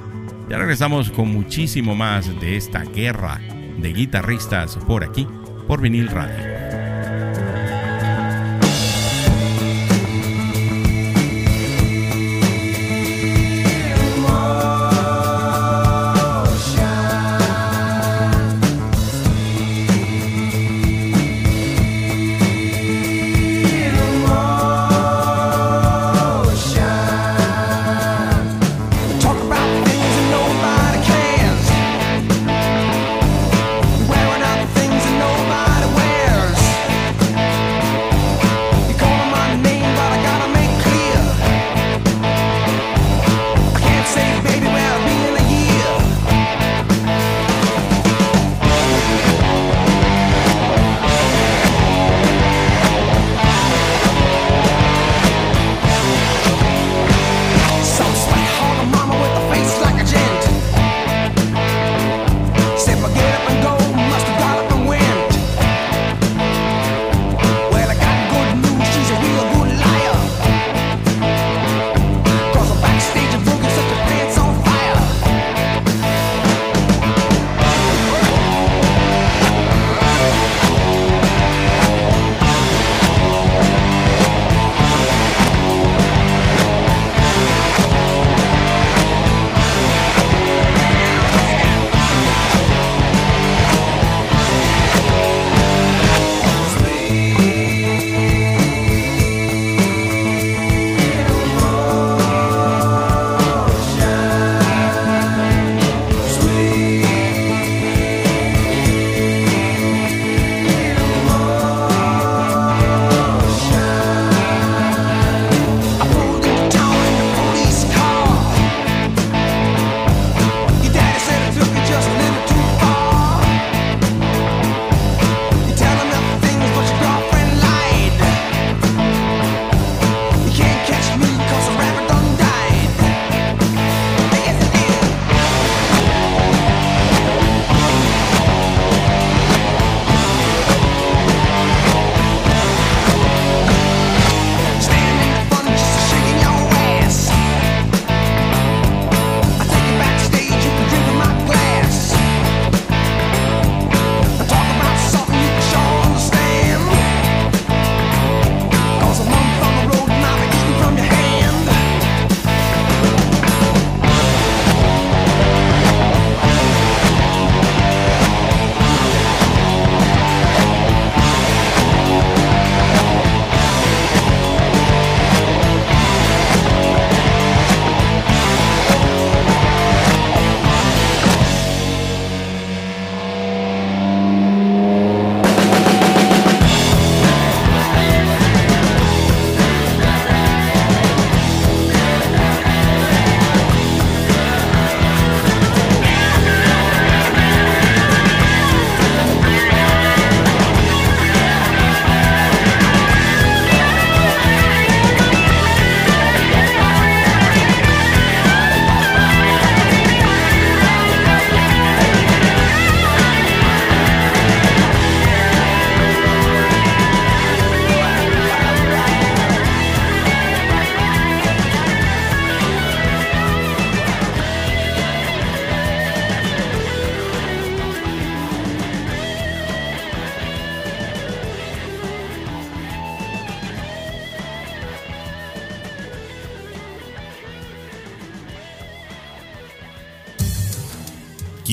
Ya 0.49 0.59
regresamos 0.59 1.11
con 1.11 1.33
muchísimo 1.33 1.95
más 1.95 2.29
de 2.40 2.57
esta 2.57 2.85
guerra 2.85 3.40
de 3.79 3.92
guitarristas 3.92 4.77
por 4.77 5.03
aquí, 5.03 5.27
por 5.66 5.81
vinil 5.81 6.09
radio. 6.09 6.86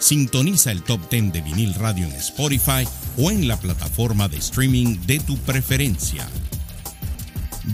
Sintoniza 0.00 0.72
el 0.72 0.82
Top 0.82 1.08
10 1.10 1.32
de 1.32 1.42
vinil 1.42 1.74
radio 1.74 2.06
en 2.06 2.12
Spotify 2.12 2.88
o 3.18 3.30
en 3.30 3.46
la 3.46 3.58
plataforma 3.58 4.28
de 4.28 4.38
streaming 4.38 4.96
de 5.06 5.20
tu 5.20 5.36
preferencia. 5.38 6.26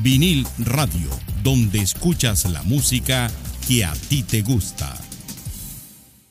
Vinil 0.03 0.45
Radio, 0.59 1.09
donde 1.45 1.79
escuchas 1.79 2.45
la 2.51 2.63
música 2.65 3.31
que 3.67 3.85
a 3.85 3.93
ti 3.93 4.25
te 4.25 4.43
gusta. 4.43 4.93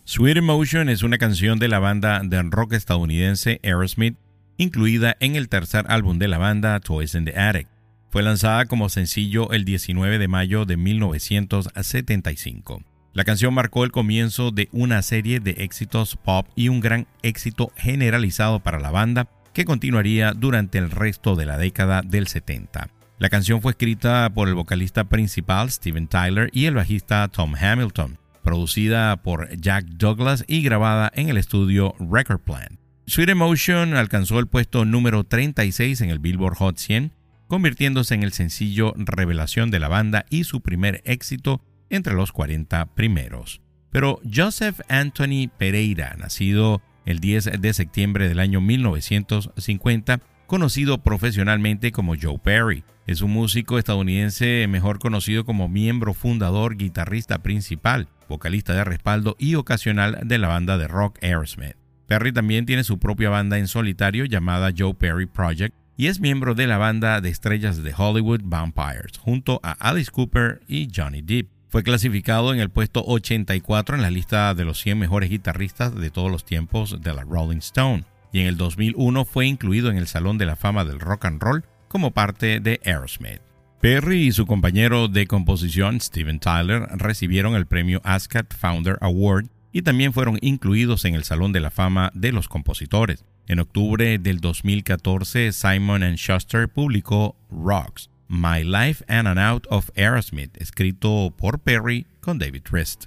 Sweet 0.04 0.38
Emotion 0.38 0.90
es 0.90 1.02
una 1.02 1.18
canción 1.18 1.60
de 1.60 1.70
la 1.70 1.80
banda 1.80 2.22
de 2.24 2.44
rock 2.44 2.74
estadounidense 2.74 3.62
Aerosmith, 3.64 4.18
incluida 4.58 5.16
en 5.22 5.38
el 5.38 5.48
tercer 5.48 5.86
álbum 5.88 6.20
de 6.20 6.28
la 6.28 6.38
banda 6.38 6.80
Toys 6.82 7.16
in 7.16 7.24
the 7.24 7.40
Attic. 7.40 7.70
Fue 8.12 8.22
lanzada 8.22 8.66
como 8.66 8.90
sencillo 8.90 9.52
el 9.52 9.64
19 9.64 10.20
de 10.20 10.28
mayo 10.28 10.66
de 10.66 10.78
1975. 10.78 12.84
La 13.16 13.24
canción 13.24 13.54
marcó 13.54 13.86
el 13.86 13.94
comienzo 13.94 14.52
de 14.52 14.68
una 14.74 15.02
serie 15.02 15.40
de 15.40 15.52
éxitos 15.52 16.18
pop 16.18 16.46
y 16.54 16.68
un 16.68 16.82
gran 16.82 17.08
éxito 17.24 17.72
generalizado 17.78 18.60
para 18.60 18.78
la 18.78 18.92
banda 18.92 19.30
que 19.54 19.64
continuaría 19.64 20.34
durante 20.34 20.80
el 20.80 20.92
resto 20.92 21.38
de 21.38 21.46
la 21.46 21.58
década 21.58 22.02
del 22.02 22.28
70. 22.28 22.90
La 23.18 23.30
canción 23.30 23.62
fue 23.62 23.72
escrita 23.72 24.30
por 24.36 24.50
el 24.50 24.54
vocalista 24.54 25.06
principal 25.06 25.72
Steven 25.72 26.10
Tyler 26.10 26.50
y 26.52 26.66
el 26.66 26.74
bajista 26.74 27.26
Tom 27.30 27.56
Hamilton, 27.56 28.18
producida 28.44 29.16
por 29.24 29.48
Jack 29.56 29.86
Douglas 29.86 30.44
y 30.46 30.62
grabada 30.62 31.10
en 31.16 31.30
el 31.30 31.38
estudio 31.38 31.96
Record 32.12 32.42
Plant. 32.42 32.82
Sweet 33.08 33.30
Emotion 33.30 33.96
alcanzó 33.96 34.40
el 34.40 34.48
puesto 34.48 34.84
número 34.84 35.24
36 35.24 36.02
en 36.02 36.10
el 36.10 36.20
Billboard 36.20 36.58
Hot 36.58 36.78
100, 36.78 37.14
convirtiéndose 37.48 38.14
en 38.14 38.24
el 38.24 38.34
sencillo 38.34 38.94
revelación 38.98 39.72
de 39.72 39.80
la 39.80 39.88
banda 39.88 40.26
y 40.30 40.44
su 40.44 40.60
primer 40.60 41.02
éxito 41.06 41.62
entre 41.96 42.14
los 42.14 42.32
40 42.32 42.86
primeros. 42.94 43.62
Pero 43.92 44.20
Joseph 44.32 44.82
Anthony 44.90 45.50
Pereira, 45.58 46.16
nacido 46.18 46.82
el 47.06 47.20
10 47.20 47.62
de 47.62 47.74
septiembre 47.74 48.28
del 48.28 48.40
año 48.40 48.62
1950, 48.62 50.20
conocido 50.48 51.02
profesionalmente 51.02 51.92
como 51.92 52.16
Joe 52.20 52.40
Perry, 52.40 52.84
es 53.08 53.22
un 53.22 53.32
músico 53.32 53.78
estadounidense 53.78 54.68
mejor 54.68 55.00
conocido 55.00 55.46
como 55.46 55.70
miembro 55.70 56.14
fundador, 56.14 56.76
guitarrista 56.76 57.40
principal, 57.40 58.10
vocalista 58.28 58.74
de 58.74 58.84
respaldo 58.84 59.36
y 59.38 59.56
ocasional 59.56 60.20
de 60.24 60.38
la 60.40 60.48
banda 60.48 60.78
de 60.78 60.88
rock 60.88 61.18
Aerosmith. 61.22 61.76
Perry 62.08 62.32
también 62.32 62.66
tiene 62.66 62.84
su 62.84 63.00
propia 63.00 63.30
banda 63.30 63.58
en 63.58 63.68
solitario 63.68 64.26
llamada 64.26 64.72
Joe 64.76 64.94
Perry 64.94 65.26
Project 65.26 65.76
y 65.98 66.08
es 66.08 66.20
miembro 66.20 66.56
de 66.56 66.68
la 66.68 66.78
banda 66.78 67.22
de 67.22 67.30
estrellas 67.30 67.82
de 67.82 67.94
Hollywood 67.96 68.42
Vampires 68.44 69.18
junto 69.20 69.60
a 69.64 69.72
Alice 69.72 70.12
Cooper 70.12 70.62
y 70.68 70.90
Johnny 70.94 71.22
Depp. 71.22 71.55
Fue 71.68 71.84
clasificado 71.84 72.54
en 72.54 72.60
el 72.60 72.70
puesto 72.70 73.04
84 73.06 73.96
en 73.96 74.02
la 74.02 74.12
lista 74.12 74.54
de 74.54 74.66
los 74.66 74.80
100 74.80 75.00
mejores 75.00 75.30
guitarristas 75.30 75.96
de 75.96 76.10
todos 76.10 76.32
los 76.32 76.46
tiempos 76.46 77.02
de 77.02 77.14
la 77.14 77.24
Rolling 77.24 77.58
Stone 77.58 78.06
y 78.32 78.42
en 78.42 78.48
el 78.48 78.58
2001 78.58 79.26
fue 79.26 79.46
incluido 79.46 79.90
en 79.90 79.98
el 79.98 80.08
Salón 80.08 80.38
de 80.38 80.46
la 80.46 80.56
Fama 80.56 80.84
del 80.86 81.00
Rock 81.00 81.26
and 81.26 81.42
Roll 81.42 81.64
como 81.88 82.12
parte 82.12 82.60
de 82.60 82.80
Aerosmith. 82.84 83.42
Perry 83.82 84.28
y 84.28 84.32
su 84.32 84.46
compañero 84.46 85.08
de 85.08 85.28
composición 85.28 86.02
Steven 86.02 86.40
Tyler 86.40 86.88
recibieron 86.96 87.56
el 87.56 87.66
premio 87.66 88.02
ASCAT 88.04 88.54
Founder 88.54 88.98
Award 89.02 89.46
y 89.72 89.82
también 89.84 90.12
fueron 90.12 90.38
incluidos 90.42 91.06
en 91.06 91.16
el 91.16 91.24
Salón 91.24 91.52
de 91.52 91.60
la 91.60 91.72
Fama 91.72 92.12
de 92.14 92.32
los 92.32 92.48
Compositores. 92.48 93.26
En 93.48 93.60
octubre 93.60 94.18
del 94.18 94.40
2014, 94.40 95.52
Simon 95.52 96.02
Schuster 96.16 96.68
publicó 96.68 97.36
Rocks, 97.52 98.10
My 98.28 98.64
Life 98.64 99.04
and 99.08 99.28
an 99.28 99.38
Out 99.38 99.68
of 99.70 99.90
Aerosmith, 99.96 100.56
escrito 100.62 101.34
por 101.38 101.60
Perry 101.60 102.06
con 102.22 102.40
David 102.40 102.64
Rest. 102.72 103.06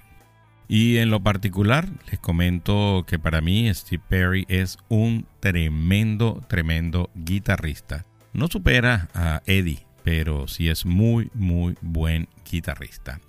Y 0.69 0.99
en 0.99 1.11
lo 1.11 1.23
particular, 1.23 1.89
les 2.11 2.21
comento 2.21 3.05
que 3.07 3.19
para 3.19 3.41
mí 3.41 3.73
Steve 3.75 4.03
Perry 4.07 4.45
es 4.49 4.77
un 4.89 5.27
tremendo, 5.41 6.45
tremendo 6.49 7.11
guitarrista. 7.15 8.05
No 8.35 8.49
supera 8.49 9.09
a 9.15 9.43
Eddie, 9.47 9.87
pero 10.05 10.47
sí 10.47 10.69
es 10.69 10.85
muy, 10.85 11.31
muy 11.33 11.75
buen 11.81 12.29
guitarrista. 12.51 13.21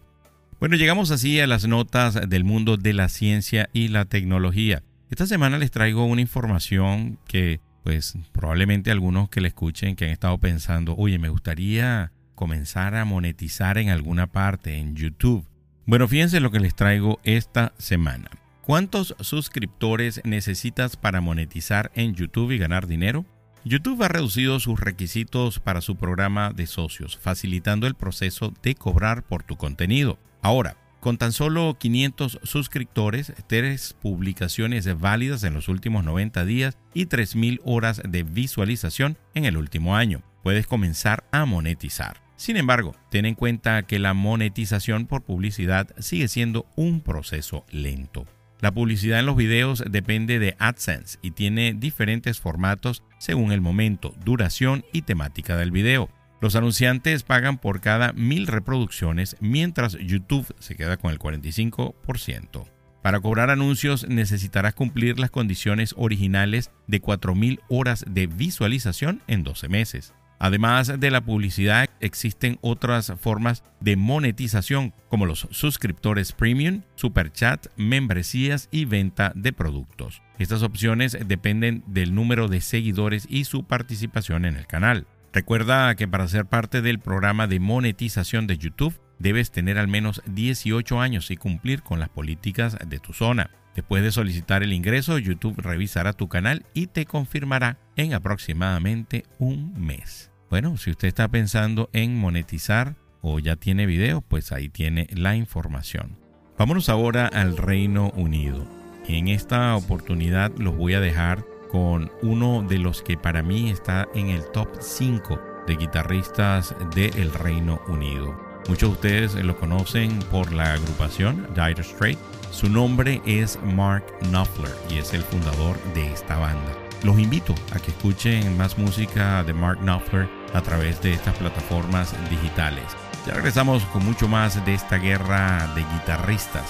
Bueno, 0.59 0.75
llegamos 0.75 1.11
así 1.11 1.39
a 1.39 1.47
las 1.47 1.65
notas 1.65 2.29
del 2.29 2.43
mundo 2.43 2.75
de 2.75 2.91
la 2.91 3.07
ciencia 3.07 3.69
y 3.71 3.87
la 3.87 4.03
tecnología. 4.03 4.83
Esta 5.09 5.25
semana 5.25 5.57
les 5.57 5.71
traigo 5.71 6.03
una 6.03 6.19
información 6.19 7.17
que 7.25 7.61
pues 7.89 8.13
probablemente 8.33 8.91
algunos 8.91 9.29
que 9.29 9.41
le 9.41 9.47
escuchen 9.47 9.95
que 9.95 10.05
han 10.05 10.11
estado 10.11 10.37
pensando, 10.37 10.95
oye, 10.95 11.17
me 11.17 11.29
gustaría 11.29 12.11
comenzar 12.35 12.93
a 12.93 13.03
monetizar 13.03 13.79
en 13.79 13.89
alguna 13.89 14.27
parte, 14.27 14.77
en 14.77 14.95
YouTube. 14.95 15.43
Bueno, 15.87 16.07
fíjense 16.07 16.39
lo 16.39 16.51
que 16.51 16.59
les 16.59 16.75
traigo 16.75 17.19
esta 17.23 17.73
semana. 17.79 18.29
¿Cuántos 18.61 19.15
suscriptores 19.21 20.21
necesitas 20.23 20.97
para 20.97 21.19
monetizar 21.19 21.91
en 21.95 22.13
YouTube 22.13 22.51
y 22.51 22.59
ganar 22.59 22.85
dinero? 22.85 23.25
YouTube 23.65 24.03
ha 24.03 24.07
reducido 24.07 24.59
sus 24.59 24.79
requisitos 24.79 25.59
para 25.59 25.81
su 25.81 25.95
programa 25.95 26.51
de 26.51 26.67
socios, 26.67 27.17
facilitando 27.17 27.87
el 27.87 27.95
proceso 27.95 28.53
de 28.61 28.75
cobrar 28.75 29.23
por 29.23 29.41
tu 29.41 29.57
contenido. 29.57 30.19
Ahora, 30.43 30.77
con 30.99 31.17
tan 31.17 31.31
solo 31.31 31.77
500 31.79 32.39
suscriptores, 32.43 33.33
tres 33.47 33.95
publicaciones 34.01 34.99
válidas 34.99 35.43
en 35.43 35.53
los 35.53 35.67
últimos 35.67 36.03
90 36.03 36.45
días 36.45 36.77
y 36.93 37.05
3.000 37.05 37.61
horas 37.63 38.01
de 38.07 38.23
visualización 38.23 39.17
en 39.33 39.45
el 39.45 39.57
último 39.57 39.95
año, 39.95 40.21
puedes 40.43 40.67
comenzar 40.67 41.23
a 41.31 41.45
monetizar. 41.45 42.21
Sin 42.35 42.55
embargo, 42.55 42.95
ten 43.11 43.25
en 43.25 43.35
cuenta 43.35 43.83
que 43.83 43.99
la 43.99 44.13
monetización 44.13 45.07
por 45.07 45.23
publicidad 45.23 45.89
sigue 45.99 46.27
siendo 46.27 46.65
un 46.75 47.01
proceso 47.01 47.65
lento. 47.69 48.25
La 48.61 48.71
publicidad 48.73 49.19
en 49.19 49.25
los 49.25 49.37
videos 49.37 49.83
depende 49.89 50.39
de 50.39 50.55
AdSense 50.59 51.17
y 51.21 51.31
tiene 51.31 51.73
diferentes 51.73 52.39
formatos 52.39 53.03
según 53.17 53.51
el 53.51 53.61
momento, 53.61 54.13
duración 54.23 54.83
y 54.91 55.03
temática 55.03 55.55
del 55.55 55.71
video. 55.71 56.09
Los 56.41 56.55
anunciantes 56.55 57.23
pagan 57.23 57.57
por 57.57 57.81
cada 57.81 58.13
mil 58.13 58.47
reproducciones, 58.47 59.35
mientras 59.41 59.97
YouTube 59.99 60.47
se 60.59 60.75
queda 60.75 60.97
con 60.97 61.11
el 61.11 61.19
45%. 61.19 62.65
Para 63.01 63.19
cobrar 63.19 63.49
anuncios 63.49 64.07
necesitarás 64.07 64.73
cumplir 64.73 65.19
las 65.19 65.31
condiciones 65.31 65.93
originales 65.97 66.71
de 66.87 67.01
4.000 67.01 67.59
horas 67.69 68.05
de 68.07 68.27
visualización 68.27 69.21
en 69.27 69.43
12 69.43 69.69
meses. 69.69 70.13
Además 70.41 70.99
de 70.99 71.11
la 71.11 71.19
publicidad, 71.19 71.89
existen 71.99 72.57
otras 72.61 73.11
formas 73.19 73.63
de 73.81 73.97
monetización 73.97 74.93
como 75.09 75.25
los 75.25 75.47
suscriptores 75.51 76.31
premium, 76.31 76.83
superchat, 76.95 77.67
membresías 77.75 78.69
y 78.71 78.85
venta 78.85 79.33
de 79.35 79.51
productos. 79.51 80.21
Estas 80.37 80.63
opciones 80.63 81.17
dependen 81.25 81.83
del 81.87 82.15
número 82.15 82.47
de 82.47 82.61
seguidores 82.61 83.27
y 83.29 83.43
su 83.43 83.65
participación 83.65 84.45
en 84.45 84.55
el 84.55 84.65
canal. 84.65 85.07
Recuerda 85.31 85.93
que 85.95 86.07
para 86.07 86.27
ser 86.27 86.45
parte 86.45 86.81
del 86.81 86.99
programa 86.99 87.47
de 87.47 87.59
monetización 87.59 88.47
de 88.47 88.57
YouTube 88.57 88.99
debes 89.19 89.51
tener 89.51 89.77
al 89.77 89.87
menos 89.87 90.21
18 90.25 90.99
años 90.99 91.29
y 91.29 91.37
cumplir 91.37 91.83
con 91.83 91.99
las 91.99 92.09
políticas 92.09 92.77
de 92.87 92.99
tu 92.99 93.13
zona. 93.13 93.51
Después 93.75 94.01
de 94.03 94.11
solicitar 94.11 94.63
el 94.63 94.73
ingreso, 94.73 95.19
YouTube 95.19 95.57
revisará 95.57 96.13
tu 96.13 96.27
canal 96.27 96.65
y 96.73 96.87
te 96.87 97.05
confirmará 97.05 97.77
en 97.95 98.13
aproximadamente 98.13 99.23
un 99.37 99.73
mes. 99.79 100.31
Bueno, 100.49 100.77
si 100.77 100.89
usted 100.89 101.07
está 101.07 101.27
pensando 101.27 101.89
en 101.93 102.17
monetizar 102.17 102.95
o 103.21 103.39
ya 103.39 103.55
tiene 103.55 103.85
video, 103.85 104.21
pues 104.21 104.51
ahí 104.51 104.69
tiene 104.69 105.07
la 105.11 105.35
información. 105.35 106.17
Vámonos 106.57 106.89
ahora 106.89 107.27
al 107.27 107.55
Reino 107.55 108.09
Unido. 108.15 108.67
En 109.07 109.27
esta 109.27 109.75
oportunidad 109.75 110.51
los 110.57 110.75
voy 110.75 110.95
a 110.95 110.99
dejar 110.99 111.45
con 111.69 112.11
uno 112.21 112.63
de 112.67 112.77
los 112.77 113.01
que 113.01 113.17
para 113.17 113.41
mí 113.41 113.69
está 113.69 114.07
en 114.13 114.29
el 114.29 114.45
top 114.51 114.67
5 114.79 115.39
de 115.67 115.75
guitarristas 115.75 116.75
del 116.95 117.31
Reino 117.33 117.81
Unido. 117.87 118.35
Muchos 118.67 118.89
de 118.89 118.95
ustedes 118.95 119.35
lo 119.45 119.57
conocen 119.57 120.19
por 120.31 120.51
la 120.51 120.73
agrupación 120.73 121.47
Dire 121.55 121.83
Straits. 121.83 122.19
Su 122.51 122.69
nombre 122.69 123.21
es 123.25 123.59
Mark 123.63 124.03
Knopfler 124.21 124.75
y 124.89 124.97
es 124.97 125.13
el 125.13 125.23
fundador 125.23 125.77
de 125.93 126.11
esta 126.11 126.37
banda. 126.37 126.75
Los 127.03 127.17
invito 127.17 127.55
a 127.73 127.79
que 127.79 127.91
escuchen 127.91 128.57
más 128.57 128.77
música 128.77 129.43
de 129.43 129.53
Mark 129.53 129.79
Knopfler 129.79 130.27
a 130.53 130.61
través 130.61 131.01
de 131.01 131.13
estas 131.13 131.37
plataformas 131.37 132.13
digitales. 132.29 132.85
Ya 133.25 133.33
regresamos 133.33 133.83
con 133.85 134.03
mucho 134.05 134.27
más 134.27 134.63
de 134.65 134.73
esta 134.73 134.97
guerra 134.97 135.71
de 135.75 135.81
guitarristas 135.81 136.65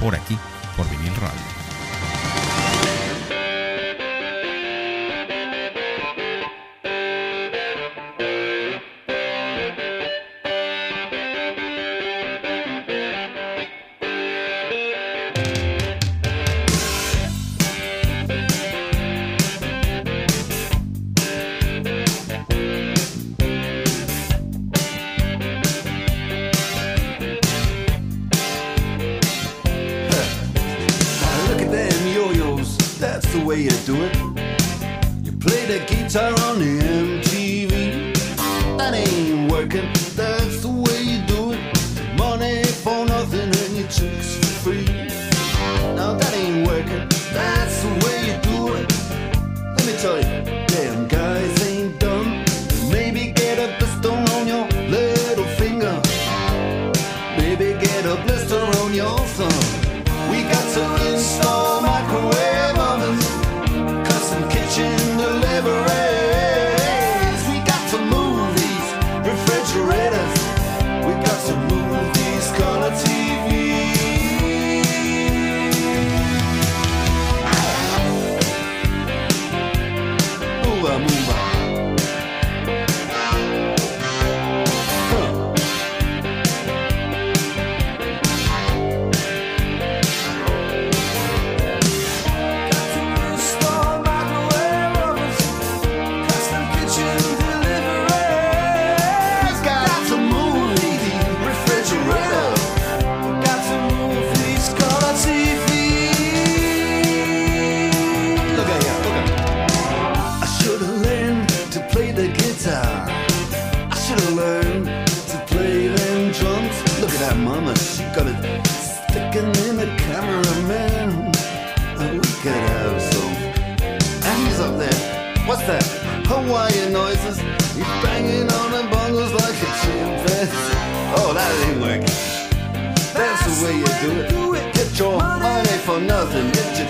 por 0.00 0.14
aquí, 0.14 0.36
por 0.76 0.88
Vinil 0.90 1.14
Radio. 1.16 1.57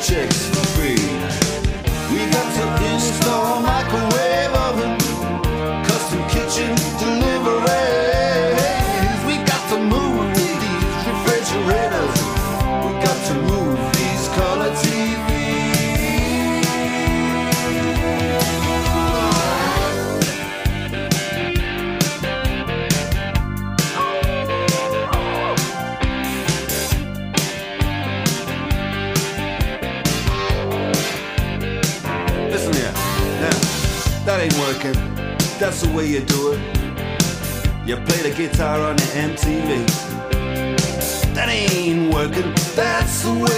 Chicks 0.01 0.58
guitar 38.39 38.79
on 38.83 38.95
the 38.95 39.03
MTV. 39.03 39.85
That 41.35 41.49
ain't 41.49 42.15
working. 42.15 42.55
That's 42.77 43.25
the 43.25 43.33
way 43.35 43.58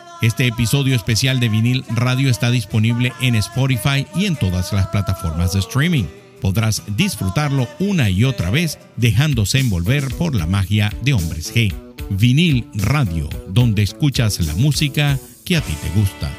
Este 0.21 0.45
episodio 0.45 0.95
especial 0.95 1.39
de 1.39 1.49
vinil 1.49 1.83
radio 1.89 2.29
está 2.29 2.51
disponible 2.51 3.11
en 3.21 3.33
Spotify 3.33 4.05
y 4.13 4.27
en 4.27 4.35
todas 4.35 4.71
las 4.71 4.85
plataformas 4.89 5.53
de 5.53 5.59
streaming. 5.59 6.03
Podrás 6.39 6.83
disfrutarlo 6.95 7.67
una 7.79 8.07
y 8.11 8.23
otra 8.23 8.51
vez 8.51 8.77
dejándose 8.97 9.57
envolver 9.59 10.03
por 10.19 10.35
la 10.35 10.45
magia 10.45 10.93
de 11.01 11.13
Hombres 11.13 11.51
G. 11.51 11.73
Vinil 12.11 12.67
Radio, 12.75 13.29
donde 13.47 13.81
escuchas 13.81 14.39
la 14.45 14.53
música 14.53 15.17
que 15.43 15.57
a 15.57 15.61
ti 15.61 15.73
te 15.81 15.89
gusta. 15.99 16.29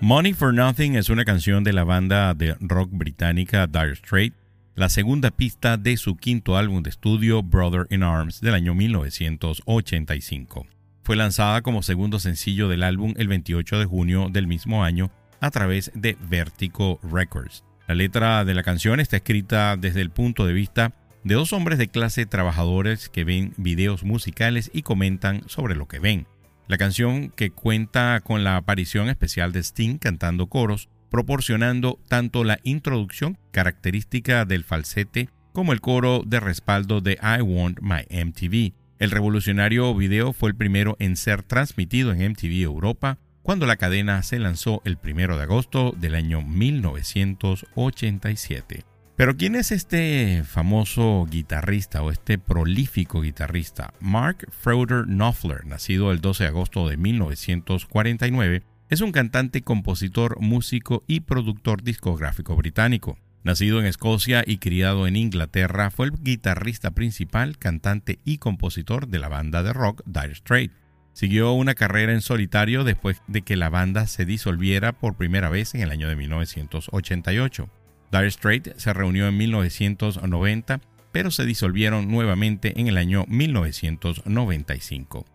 Money 0.00 0.32
for 0.32 0.54
Nothing 0.54 0.94
es 0.94 1.08
una 1.08 1.24
canción 1.24 1.64
de 1.64 1.72
la 1.72 1.82
banda 1.82 2.32
de 2.32 2.54
rock 2.60 2.90
británica 2.92 3.66
Dire 3.66 3.96
Straits, 3.96 4.36
la 4.76 4.88
segunda 4.88 5.32
pista 5.32 5.76
de 5.76 5.96
su 5.96 6.14
quinto 6.16 6.56
álbum 6.56 6.84
de 6.84 6.90
estudio 6.90 7.42
Brother 7.42 7.88
in 7.90 8.04
Arms 8.04 8.40
del 8.40 8.54
año 8.54 8.72
1985. 8.72 10.66
Fue 11.02 11.16
lanzada 11.16 11.62
como 11.62 11.82
segundo 11.82 12.20
sencillo 12.20 12.68
del 12.68 12.84
álbum 12.84 13.14
el 13.16 13.26
28 13.26 13.78
de 13.78 13.84
junio 13.86 14.28
del 14.30 14.46
mismo 14.46 14.84
año 14.84 15.10
a 15.40 15.50
través 15.50 15.90
de 15.94 16.16
Vertigo 16.28 17.00
Records. 17.02 17.64
La 17.88 17.96
letra 17.96 18.44
de 18.44 18.54
la 18.54 18.62
canción 18.62 19.00
está 19.00 19.16
escrita 19.16 19.76
desde 19.76 20.00
el 20.00 20.10
punto 20.10 20.46
de 20.46 20.52
vista 20.52 20.92
de 21.24 21.34
dos 21.34 21.52
hombres 21.52 21.78
de 21.78 21.88
clase 21.88 22.24
trabajadores 22.26 23.08
que 23.08 23.24
ven 23.24 23.52
videos 23.56 24.04
musicales 24.04 24.70
y 24.72 24.82
comentan 24.82 25.42
sobre 25.48 25.74
lo 25.74 25.88
que 25.88 25.98
ven. 25.98 26.26
La 26.68 26.78
canción 26.78 27.30
que 27.30 27.50
cuenta 27.50 28.20
con 28.20 28.44
la 28.44 28.56
aparición 28.56 29.08
especial 29.08 29.52
de 29.52 29.60
Sting 29.60 29.98
cantando 29.98 30.46
coros, 30.46 30.88
proporcionando 31.10 31.98
tanto 32.08 32.44
la 32.44 32.60
introducción 32.62 33.38
característica 33.50 34.44
del 34.44 34.62
falsete 34.62 35.28
como 35.52 35.72
el 35.72 35.80
coro 35.80 36.22
de 36.24 36.38
respaldo 36.38 37.00
de 37.00 37.18
I 37.20 37.42
Want 37.42 37.80
My 37.80 38.06
MTV. 38.08 38.72
El 39.02 39.10
revolucionario 39.10 39.94
video 39.96 40.32
fue 40.32 40.50
el 40.50 40.54
primero 40.54 40.94
en 41.00 41.16
ser 41.16 41.42
transmitido 41.42 42.12
en 42.12 42.30
MTV 42.30 42.62
Europa 42.62 43.18
cuando 43.42 43.66
la 43.66 43.74
cadena 43.74 44.22
se 44.22 44.38
lanzó 44.38 44.80
el 44.84 44.96
1 45.02 45.36
de 45.36 45.42
agosto 45.42 45.92
del 45.98 46.14
año 46.14 46.40
1987. 46.40 48.84
Pero 49.16 49.36
¿quién 49.36 49.56
es 49.56 49.72
este 49.72 50.44
famoso 50.44 51.26
guitarrista 51.28 52.00
o 52.04 52.12
este 52.12 52.38
prolífico 52.38 53.22
guitarrista? 53.22 53.92
Mark 53.98 54.46
Freuder 54.52 55.06
Knopfler, 55.06 55.66
nacido 55.66 56.12
el 56.12 56.20
12 56.20 56.44
de 56.44 56.48
agosto 56.50 56.88
de 56.88 56.96
1949, 56.96 58.62
es 58.88 59.00
un 59.00 59.10
cantante, 59.10 59.62
compositor, 59.62 60.40
músico 60.40 61.02
y 61.08 61.22
productor 61.22 61.82
discográfico 61.82 62.54
británico. 62.54 63.18
Nacido 63.44 63.80
en 63.80 63.86
Escocia 63.86 64.44
y 64.46 64.58
criado 64.58 65.08
en 65.08 65.16
Inglaterra, 65.16 65.90
fue 65.90 66.06
el 66.06 66.12
guitarrista 66.20 66.92
principal, 66.92 67.58
cantante 67.58 68.20
y 68.24 68.38
compositor 68.38 69.08
de 69.08 69.18
la 69.18 69.28
banda 69.28 69.64
de 69.64 69.72
rock 69.72 70.02
Dire 70.06 70.34
Straits. 70.36 70.74
Siguió 71.12 71.52
una 71.52 71.74
carrera 71.74 72.12
en 72.12 72.22
solitario 72.22 72.84
después 72.84 73.20
de 73.26 73.42
que 73.42 73.56
la 73.56 73.68
banda 73.68 74.06
se 74.06 74.24
disolviera 74.24 74.92
por 74.92 75.16
primera 75.16 75.50
vez 75.50 75.74
en 75.74 75.82
el 75.82 75.90
año 75.90 76.08
de 76.08 76.16
1988. 76.16 77.68
Dire 78.12 78.30
Straits 78.30 78.74
se 78.76 78.92
reunió 78.92 79.26
en 79.26 79.36
1990, 79.36 80.80
pero 81.10 81.30
se 81.30 81.44
disolvieron 81.44 82.08
nuevamente 82.08 82.80
en 82.80 82.86
el 82.86 82.96
año 82.96 83.24
1995. 83.28 85.26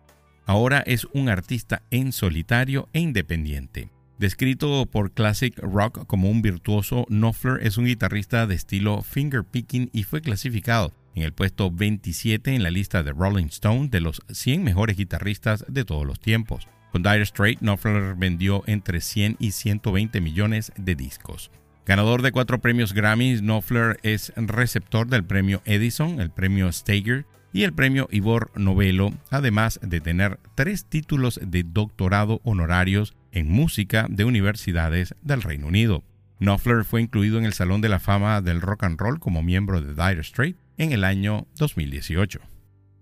Ahora 0.46 0.82
es 0.86 1.06
un 1.12 1.28
artista 1.28 1.82
en 1.90 2.12
solitario 2.12 2.88
e 2.94 3.00
independiente. 3.00 3.90
Descrito 4.18 4.84
por 4.86 5.12
Classic 5.12 5.56
Rock 5.58 6.04
como 6.08 6.28
un 6.28 6.42
virtuoso, 6.42 7.06
Knopfler 7.08 7.64
es 7.64 7.78
un 7.78 7.84
guitarrista 7.84 8.48
de 8.48 8.56
estilo 8.56 9.02
fingerpicking 9.02 9.90
y 9.92 10.02
fue 10.02 10.22
clasificado 10.22 10.92
en 11.14 11.22
el 11.22 11.32
puesto 11.32 11.70
27 11.70 12.52
en 12.52 12.64
la 12.64 12.72
lista 12.72 13.04
de 13.04 13.12
Rolling 13.12 13.46
Stone 13.46 13.88
de 13.90 14.00
los 14.00 14.20
100 14.28 14.64
mejores 14.64 14.96
guitarristas 14.96 15.64
de 15.68 15.84
todos 15.84 16.04
los 16.04 16.18
tiempos. 16.18 16.66
Con 16.90 17.04
Dire 17.04 17.24
Straits, 17.24 17.60
Knopfler 17.60 18.16
vendió 18.16 18.64
entre 18.66 19.00
100 19.00 19.36
y 19.38 19.52
120 19.52 20.20
millones 20.20 20.72
de 20.76 20.96
discos. 20.96 21.52
Ganador 21.86 22.22
de 22.22 22.32
cuatro 22.32 22.58
premios 22.60 22.94
Grammy, 22.94 23.38
Knopfler 23.38 24.00
es 24.02 24.32
receptor 24.34 25.06
del 25.06 25.24
premio 25.24 25.62
Edison, 25.64 26.20
el 26.20 26.30
premio 26.30 26.72
Steiger 26.72 27.24
y 27.52 27.62
el 27.62 27.72
premio 27.72 28.08
Ivor 28.10 28.50
Novello, 28.56 29.10
además 29.30 29.78
de 29.80 30.00
tener 30.00 30.40
tres 30.56 30.86
títulos 30.86 31.38
de 31.40 31.62
doctorado 31.62 32.40
honorarios 32.42 33.14
en 33.32 33.50
música 33.50 34.06
de 34.08 34.24
universidades 34.24 35.14
del 35.22 35.42
Reino 35.42 35.66
Unido. 35.66 36.04
Knopfler 36.40 36.84
fue 36.84 37.02
incluido 37.02 37.38
en 37.38 37.44
el 37.44 37.52
Salón 37.52 37.80
de 37.80 37.88
la 37.88 37.98
Fama 37.98 38.40
del 38.40 38.60
Rock 38.60 38.84
and 38.84 39.00
Roll 39.00 39.18
como 39.18 39.42
miembro 39.42 39.80
de 39.80 39.94
Dire 39.94 40.22
Straits 40.22 40.58
en 40.76 40.92
el 40.92 41.04
año 41.04 41.46
2018. 41.56 42.40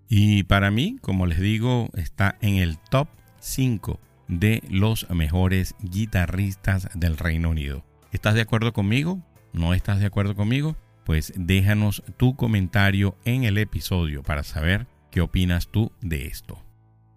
Y 0.09 0.43
para 0.43 0.71
mí, 0.71 0.97
como 1.01 1.25
les 1.25 1.39
digo, 1.39 1.89
está 1.93 2.37
en 2.41 2.55
el 2.55 2.77
top 2.77 3.07
5 3.39 3.99
de 4.27 4.63
los 4.69 5.09
mejores 5.09 5.75
guitarristas 5.81 6.89
del 6.93 7.17
Reino 7.17 7.49
Unido. 7.49 7.85
¿Estás 8.11 8.33
de 8.35 8.41
acuerdo 8.41 8.73
conmigo? 8.73 9.21
¿No 9.53 9.73
estás 9.73 9.99
de 9.99 10.05
acuerdo 10.05 10.35
conmigo? 10.35 10.75
Pues 11.05 11.33
déjanos 11.35 12.03
tu 12.17 12.35
comentario 12.35 13.17
en 13.25 13.43
el 13.43 13.57
episodio 13.57 14.23
para 14.23 14.43
saber 14.43 14.87
qué 15.11 15.21
opinas 15.21 15.69
tú 15.69 15.91
de 16.01 16.27
esto. 16.27 16.66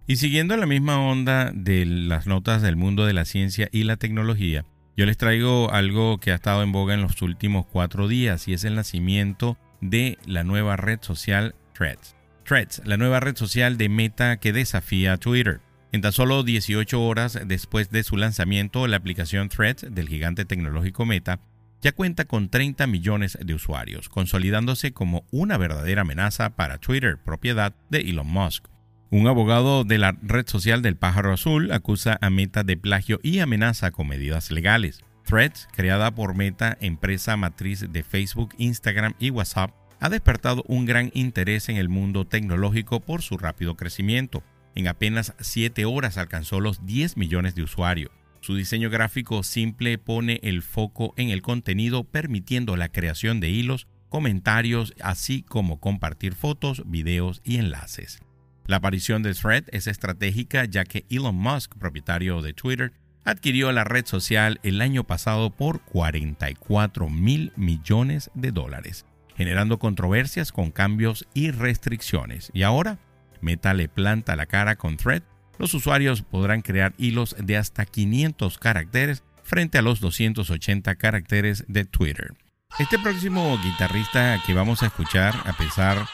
Y 0.07 0.15
siguiendo 0.17 0.57
la 0.57 0.65
misma 0.65 0.99
onda 0.99 1.51
de 1.53 1.85
las 1.85 2.27
notas 2.27 2.61
del 2.61 2.75
mundo 2.75 3.05
de 3.05 3.13
la 3.13 3.25
ciencia 3.25 3.69
y 3.71 3.83
la 3.83 3.97
tecnología, 3.97 4.65
yo 4.97 5.05
les 5.05 5.17
traigo 5.17 5.71
algo 5.71 6.19
que 6.19 6.31
ha 6.31 6.35
estado 6.35 6.63
en 6.63 6.71
boga 6.71 6.93
en 6.93 7.01
los 7.01 7.21
últimos 7.21 7.65
cuatro 7.65 8.07
días 8.07 8.47
y 8.47 8.53
es 8.53 8.63
el 8.65 8.75
nacimiento 8.75 9.57
de 9.79 10.17
la 10.25 10.43
nueva 10.43 10.75
red 10.75 10.99
social 11.01 11.55
Threads. 11.73 12.15
Threads, 12.43 12.81
la 12.85 12.97
nueva 12.97 13.19
red 13.19 13.35
social 13.35 13.77
de 13.77 13.89
Meta 13.89 14.37
que 14.37 14.53
desafía 14.53 15.13
a 15.13 15.17
Twitter. 15.17 15.61
En 15.93 16.01
tan 16.01 16.11
solo 16.11 16.43
18 16.43 17.01
horas 17.01 17.39
después 17.45 17.89
de 17.89 18.03
su 18.03 18.17
lanzamiento, 18.17 18.87
la 18.87 18.97
aplicación 18.97 19.49
Threads 19.49 19.87
del 19.89 20.09
gigante 20.09 20.45
tecnológico 20.45 21.05
Meta 21.05 21.39
ya 21.81 21.91
cuenta 21.91 22.25
con 22.25 22.49
30 22.49 22.85
millones 22.87 23.37
de 23.41 23.53
usuarios, 23.53 24.07
consolidándose 24.07 24.93
como 24.93 25.25
una 25.31 25.57
verdadera 25.57 26.01
amenaza 26.01 26.51
para 26.51 26.77
Twitter, 26.77 27.17
propiedad 27.17 27.73
de 27.89 28.01
Elon 28.01 28.27
Musk. 28.27 28.70
Un 29.13 29.27
abogado 29.27 29.83
de 29.83 29.97
la 29.97 30.17
red 30.21 30.47
social 30.47 30.81
del 30.81 30.95
pájaro 30.95 31.33
azul 31.33 31.73
acusa 31.73 32.17
a 32.21 32.29
Meta 32.29 32.63
de 32.63 32.77
plagio 32.77 33.19
y 33.21 33.39
amenaza 33.39 33.91
con 33.91 34.07
medidas 34.07 34.51
legales. 34.51 35.03
Threads, 35.25 35.67
creada 35.73 36.15
por 36.15 36.33
Meta, 36.33 36.77
empresa 36.79 37.35
matriz 37.35 37.85
de 37.91 38.03
Facebook, 38.03 38.55
Instagram 38.57 39.15
y 39.19 39.29
WhatsApp, 39.29 39.71
ha 39.99 40.07
despertado 40.07 40.63
un 40.65 40.85
gran 40.85 41.11
interés 41.13 41.67
en 41.67 41.75
el 41.75 41.89
mundo 41.89 42.23
tecnológico 42.23 43.01
por 43.01 43.21
su 43.21 43.37
rápido 43.37 43.75
crecimiento. 43.75 44.43
En 44.75 44.87
apenas 44.87 45.33
7 45.41 45.83
horas 45.83 46.17
alcanzó 46.17 46.61
los 46.61 46.85
10 46.85 47.17
millones 47.17 47.53
de 47.53 47.63
usuarios. 47.63 48.11
Su 48.39 48.55
diseño 48.55 48.89
gráfico 48.89 49.43
simple 49.43 49.97
pone 49.97 50.39
el 50.41 50.61
foco 50.61 51.13
en 51.17 51.31
el 51.31 51.41
contenido, 51.41 52.05
permitiendo 52.05 52.77
la 52.77 52.87
creación 52.87 53.41
de 53.41 53.49
hilos, 53.49 53.87
comentarios, 54.07 54.93
así 55.01 55.43
como 55.43 55.81
compartir 55.81 56.33
fotos, 56.33 56.83
videos 56.85 57.41
y 57.43 57.57
enlaces. 57.57 58.21
La 58.65 58.77
aparición 58.77 59.23
de 59.23 59.33
Thread 59.33 59.65
es 59.71 59.87
estratégica 59.87 60.65
ya 60.65 60.85
que 60.85 61.05
Elon 61.09 61.35
Musk, 61.35 61.75
propietario 61.77 62.41
de 62.41 62.53
Twitter, 62.53 62.93
adquirió 63.23 63.71
la 63.71 63.83
red 63.83 64.05
social 64.05 64.59
el 64.63 64.81
año 64.81 65.03
pasado 65.03 65.49
por 65.49 65.81
44 65.81 67.09
mil 67.09 67.51
millones 67.55 68.31
de 68.33 68.51
dólares, 68.51 69.05
generando 69.35 69.79
controversias 69.79 70.51
con 70.51 70.71
cambios 70.71 71.27
y 71.33 71.51
restricciones. 71.51 72.51
Y 72.53 72.63
ahora, 72.63 72.99
Meta 73.41 73.73
le 73.73 73.89
planta 73.89 74.35
la 74.35 74.45
cara 74.45 74.75
con 74.75 74.97
Thread. 74.97 75.23
Los 75.57 75.73
usuarios 75.73 76.21
podrán 76.21 76.61
crear 76.61 76.93
hilos 76.97 77.35
de 77.37 77.57
hasta 77.57 77.85
500 77.85 78.57
caracteres 78.57 79.23
frente 79.43 79.77
a 79.77 79.81
los 79.81 79.99
280 79.99 80.95
caracteres 80.95 81.65
de 81.67 81.85
Twitter. 81.85 82.33
Este 82.79 82.97
próximo 82.97 83.59
guitarrista 83.61 84.41
que 84.45 84.53
vamos 84.53 84.81
a 84.81 84.87
escuchar, 84.87 85.35
a 85.45 85.53
pesar 85.53 85.97
de 85.97 86.05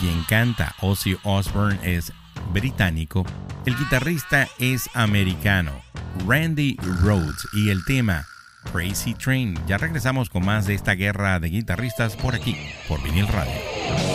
quien 0.00 0.22
canta 0.24 0.74
Ozzy 0.80 1.16
Osbourne, 1.24 1.78
es 1.82 2.12
británico, 2.52 3.24
el 3.66 3.76
guitarrista 3.76 4.48
es 4.58 4.88
americano, 4.94 5.82
Randy 6.26 6.76
Rhodes, 7.02 7.46
y 7.52 7.70
el 7.70 7.84
tema 7.84 8.26
Crazy 8.72 9.14
Train. 9.14 9.58
Ya 9.66 9.78
regresamos 9.78 10.30
con 10.30 10.44
más 10.44 10.66
de 10.66 10.74
esta 10.74 10.92
guerra 10.92 11.40
de 11.40 11.50
guitarristas 11.50 12.16
por 12.16 12.34
aquí, 12.34 12.56
por 12.88 13.02
Vinil 13.02 13.28
Radio. 13.28 14.09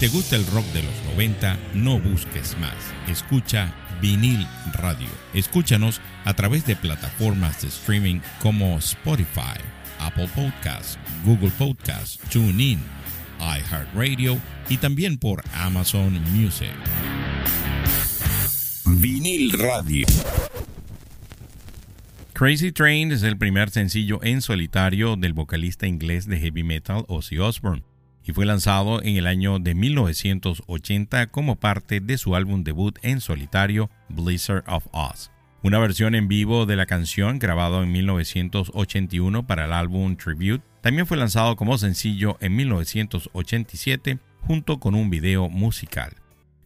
Te 0.00 0.08
gusta 0.08 0.34
el 0.34 0.46
rock 0.46 0.64
de 0.72 0.82
los 0.82 0.94
90, 1.12 1.58
no 1.74 2.00
busques 2.00 2.56
más. 2.58 2.74
Escucha 3.06 3.70
Vinil 4.00 4.46
Radio. 4.72 5.06
Escúchanos 5.34 6.00
a 6.24 6.32
través 6.32 6.64
de 6.64 6.74
plataformas 6.74 7.60
de 7.60 7.68
streaming 7.68 8.20
como 8.40 8.78
Spotify, 8.78 9.60
Apple 9.98 10.30
Podcasts, 10.34 10.98
Google 11.22 11.50
Podcasts, 11.58 12.18
TuneIn, 12.30 12.80
iHeartRadio 13.40 14.38
y 14.70 14.78
también 14.78 15.18
por 15.18 15.42
Amazon 15.52 16.18
Music. 16.32 16.72
Vinil 18.86 19.52
Radio. 19.52 20.06
Crazy 22.32 22.72
Train 22.72 23.12
es 23.12 23.22
el 23.22 23.36
primer 23.36 23.68
sencillo 23.68 24.20
en 24.22 24.40
solitario 24.40 25.16
del 25.16 25.34
vocalista 25.34 25.86
inglés 25.86 26.26
de 26.26 26.40
heavy 26.40 26.62
metal 26.62 27.04
Ozzy 27.06 27.36
Osbourne 27.36 27.89
y 28.30 28.32
fue 28.32 28.46
lanzado 28.46 29.02
en 29.02 29.16
el 29.16 29.26
año 29.26 29.58
de 29.58 29.74
1980 29.74 31.26
como 31.26 31.56
parte 31.56 31.98
de 32.00 32.16
su 32.16 32.36
álbum 32.36 32.62
debut 32.62 32.96
en 33.02 33.20
solitario 33.20 33.90
Blizzard 34.08 34.62
of 34.68 34.86
Oz. 34.92 35.32
Una 35.64 35.80
versión 35.80 36.14
en 36.14 36.28
vivo 36.28 36.64
de 36.64 36.76
la 36.76 36.86
canción 36.86 37.40
grabado 37.40 37.82
en 37.82 37.90
1981 37.90 39.46
para 39.48 39.64
el 39.64 39.72
álbum 39.72 40.16
Tribute 40.16 40.62
también 40.80 41.08
fue 41.08 41.16
lanzado 41.16 41.56
como 41.56 41.76
sencillo 41.76 42.38
en 42.40 42.54
1987 42.54 44.20
junto 44.42 44.78
con 44.78 44.94
un 44.94 45.10
video 45.10 45.48
musical. 45.48 46.14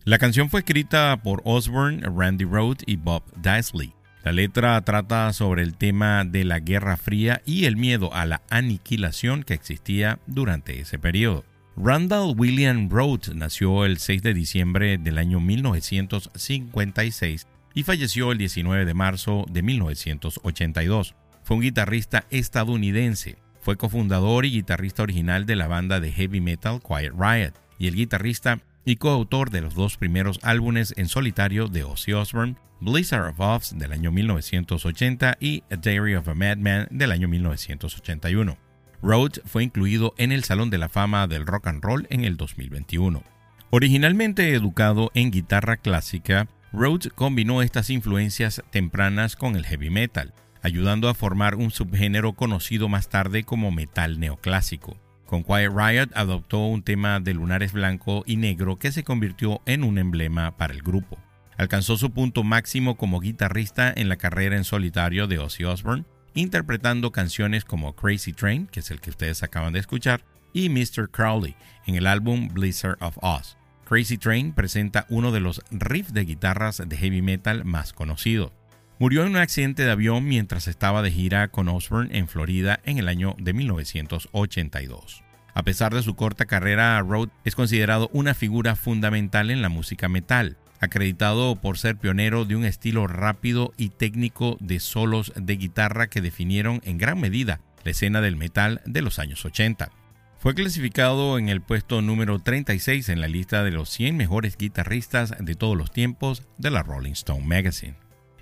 La 0.04 0.18
canción 0.18 0.50
fue 0.50 0.60
escrita 0.60 1.18
por 1.22 1.40
Osbourne, 1.46 2.02
Randy 2.02 2.44
Rhoads 2.44 2.84
y 2.86 2.96
Bob 2.96 3.22
Daisley. 3.36 3.94
La 4.22 4.32
letra 4.32 4.78
trata 4.82 5.32
sobre 5.32 5.62
el 5.62 5.78
tema 5.78 6.24
de 6.24 6.44
la 6.44 6.60
Guerra 6.60 6.98
Fría 6.98 7.40
y 7.46 7.64
el 7.64 7.76
miedo 7.76 8.12
a 8.12 8.26
la 8.26 8.42
aniquilación 8.50 9.44
que 9.44 9.54
existía 9.54 10.18
durante 10.26 10.78
ese 10.78 10.98
periodo. 10.98 11.44
Randall 11.76 12.34
William 12.36 12.88
Rhodes 12.88 13.34
nació 13.34 13.84
el 13.84 13.98
6 13.98 14.22
de 14.22 14.32
diciembre 14.32 14.96
del 14.96 15.18
año 15.18 15.40
1956 15.40 17.48
y 17.74 17.82
falleció 17.82 18.30
el 18.30 18.38
19 18.38 18.84
de 18.84 18.94
marzo 18.94 19.44
de 19.50 19.62
1982. 19.62 21.16
Fue 21.42 21.56
un 21.56 21.62
guitarrista 21.62 22.26
estadounidense. 22.30 23.38
Fue 23.60 23.76
cofundador 23.76 24.46
y 24.46 24.52
guitarrista 24.52 25.02
original 25.02 25.46
de 25.46 25.56
la 25.56 25.66
banda 25.66 25.98
de 25.98 26.12
heavy 26.12 26.40
metal 26.40 26.80
Quiet 26.80 27.12
Riot 27.18 27.54
y 27.76 27.88
el 27.88 27.96
guitarrista 27.96 28.60
y 28.84 28.94
coautor 28.96 29.50
de 29.50 29.62
los 29.62 29.74
dos 29.74 29.96
primeros 29.96 30.38
álbumes 30.42 30.94
en 30.96 31.08
solitario 31.08 31.66
de 31.66 31.82
Ozzy 31.82 32.12
Osbourne, 32.12 32.54
Blizzard 32.80 33.30
of 33.30 33.40
Oz 33.40 33.76
del 33.76 33.92
año 33.92 34.12
1980 34.12 35.38
y 35.40 35.64
A 35.72 35.76
Diary 35.76 36.14
of 36.14 36.28
a 36.28 36.34
Madman 36.34 36.86
del 36.92 37.10
año 37.10 37.26
1981. 37.26 38.63
Rhodes 39.05 39.42
fue 39.44 39.62
incluido 39.62 40.14
en 40.16 40.32
el 40.32 40.44
Salón 40.44 40.70
de 40.70 40.78
la 40.78 40.88
Fama 40.88 41.26
del 41.26 41.46
Rock 41.46 41.66
and 41.66 41.84
Roll 41.84 42.07
en 42.09 42.24
el 42.24 42.38
2021. 42.38 43.22
Originalmente 43.68 44.55
educado 44.55 45.11
en 45.12 45.30
guitarra 45.30 45.76
clásica, 45.76 46.48
Rhodes 46.72 47.11
combinó 47.14 47.61
estas 47.61 47.90
influencias 47.90 48.62
tempranas 48.70 49.36
con 49.36 49.57
el 49.57 49.66
heavy 49.66 49.90
metal, 49.90 50.32
ayudando 50.62 51.11
a 51.11 51.14
formar 51.14 51.57
un 51.57 51.70
subgénero 51.70 52.32
conocido 52.32 52.88
más 52.88 53.11
tarde 53.11 53.44
como 53.44 53.70
metal 53.70 54.18
neoclásico. 54.18 54.96
Con 55.26 55.42
Quiet 55.42 55.70
Riot 55.70 56.09
adoptó 56.14 56.61
un 56.64 56.82
tema 56.82 57.20
de 57.20 57.34
lunares 57.34 57.74
blanco 57.74 58.22
y 58.24 58.36
negro 58.36 58.78
que 58.78 58.90
se 58.90 59.05
convirtió 59.05 59.61
en 59.66 59.84
un 59.84 59.98
emblema 59.98 60.57
para 60.57 60.72
el 60.72 60.82
grupo. 60.82 61.18
Alcanzó 61.59 61.98
su 61.98 62.11
punto 62.11 62.42
máximo 62.42 62.96
como 62.96 63.20
guitarrista 63.20 63.92
en 63.94 64.09
la 64.09 64.16
carrera 64.16 64.57
en 64.57 64.64
solitario 64.64 65.26
de 65.26 65.40
Ozzy 65.40 65.64
Osbourne, 65.64 66.07
interpretando 66.35 67.12
canciones 67.12 67.64
como 67.64 67.95
Crazy 67.95 68.32
Train, 68.32 68.66
que 68.66 68.80
es 68.80 68.91
el 68.91 69.01
que 69.01 69.11
ustedes 69.11 69.43
acaban 69.43 69.72
de 69.72 69.80
escuchar, 69.80 70.24
y 70.53 70.68
Mr. 70.68 71.11
Crowley 71.11 71.57
en 71.87 71.95
el 71.95 72.07
álbum 72.07 72.49
Blizzard 72.49 72.97
of 73.01 73.16
Oz. 73.22 73.57
Crazy 73.85 74.18
Train 74.18 74.53
presenta 74.53 75.07
uno 75.09 75.32
de 75.32 75.41
los 75.41 75.62
riffs 75.70 76.14
de 76.14 76.24
guitarras 76.24 76.82
de 76.87 76.97
heavy 76.97 77.22
metal 77.22 77.64
más 77.64 77.93
conocidos. 77.93 78.53
Murió 78.99 79.22
en 79.22 79.30
un 79.30 79.37
accidente 79.37 79.85
de 79.85 79.91
avión 79.91 80.24
mientras 80.24 80.68
estaba 80.68 81.03
de 81.03 81.11
gira 81.11 81.49
con 81.49 81.68
Osbourne 81.68 82.16
en 82.16 82.28
Florida 82.28 82.80
en 82.85 82.99
el 82.99 83.09
año 83.09 83.35
de 83.39 83.53
1982. 83.53 85.22
A 85.53 85.62
pesar 85.62 85.95
de 85.95 86.03
su 86.03 86.14
corta 86.14 86.47
carrera, 86.47 87.01
Rhodes 87.01 87.32
es 87.45 87.55
considerado 87.55 88.09
una 88.12 88.35
figura 88.35 88.76
fundamental 88.76 89.51
en 89.51 89.62
la 89.62 89.68
música 89.68 90.09
metal 90.09 90.59
acreditado 90.85 91.57
por 91.57 91.78
ser 91.78 91.97
pionero 91.97 92.45
de 92.45 92.57
un 92.57 92.64
estilo 92.64 93.07
rápido 93.07 93.72
y 93.76 93.91
técnico 93.91 94.57
de 94.61 94.80
solos 94.80 95.32
de 95.37 95.57
guitarra 95.57 96.09
que 96.09 96.20
definieron 96.20 96.80
en 96.85 96.99
gran 96.99 97.20
medida 97.20 97.61
la 97.85 97.91
escena 97.91 98.20
del 98.20 98.37
metal 98.37 98.80
de 98.87 99.03
los 99.03 99.18
años 99.18 99.45
80. 99.45 99.91
Fue 100.39 100.55
clasificado 100.55 101.39
en 101.39 101.49
el 101.49 101.62
puesto 101.62 102.03
número 102.03 102.39
36 102.39 103.09
en 103.09 103.20
la 103.20 103.28
lista 103.28 103.64
de 103.64 103.70
los 103.70 103.89
100 103.89 104.16
mejores 104.16 104.59
guitarristas 104.59 105.35
de 105.39 105.55
todos 105.55 105.76
los 105.76 105.91
tiempos 105.91 106.43
de 106.59 106.70
la 106.70 106.82
Rolling 106.82 107.12
Stone 107.12 107.47
Magazine. 107.47 107.97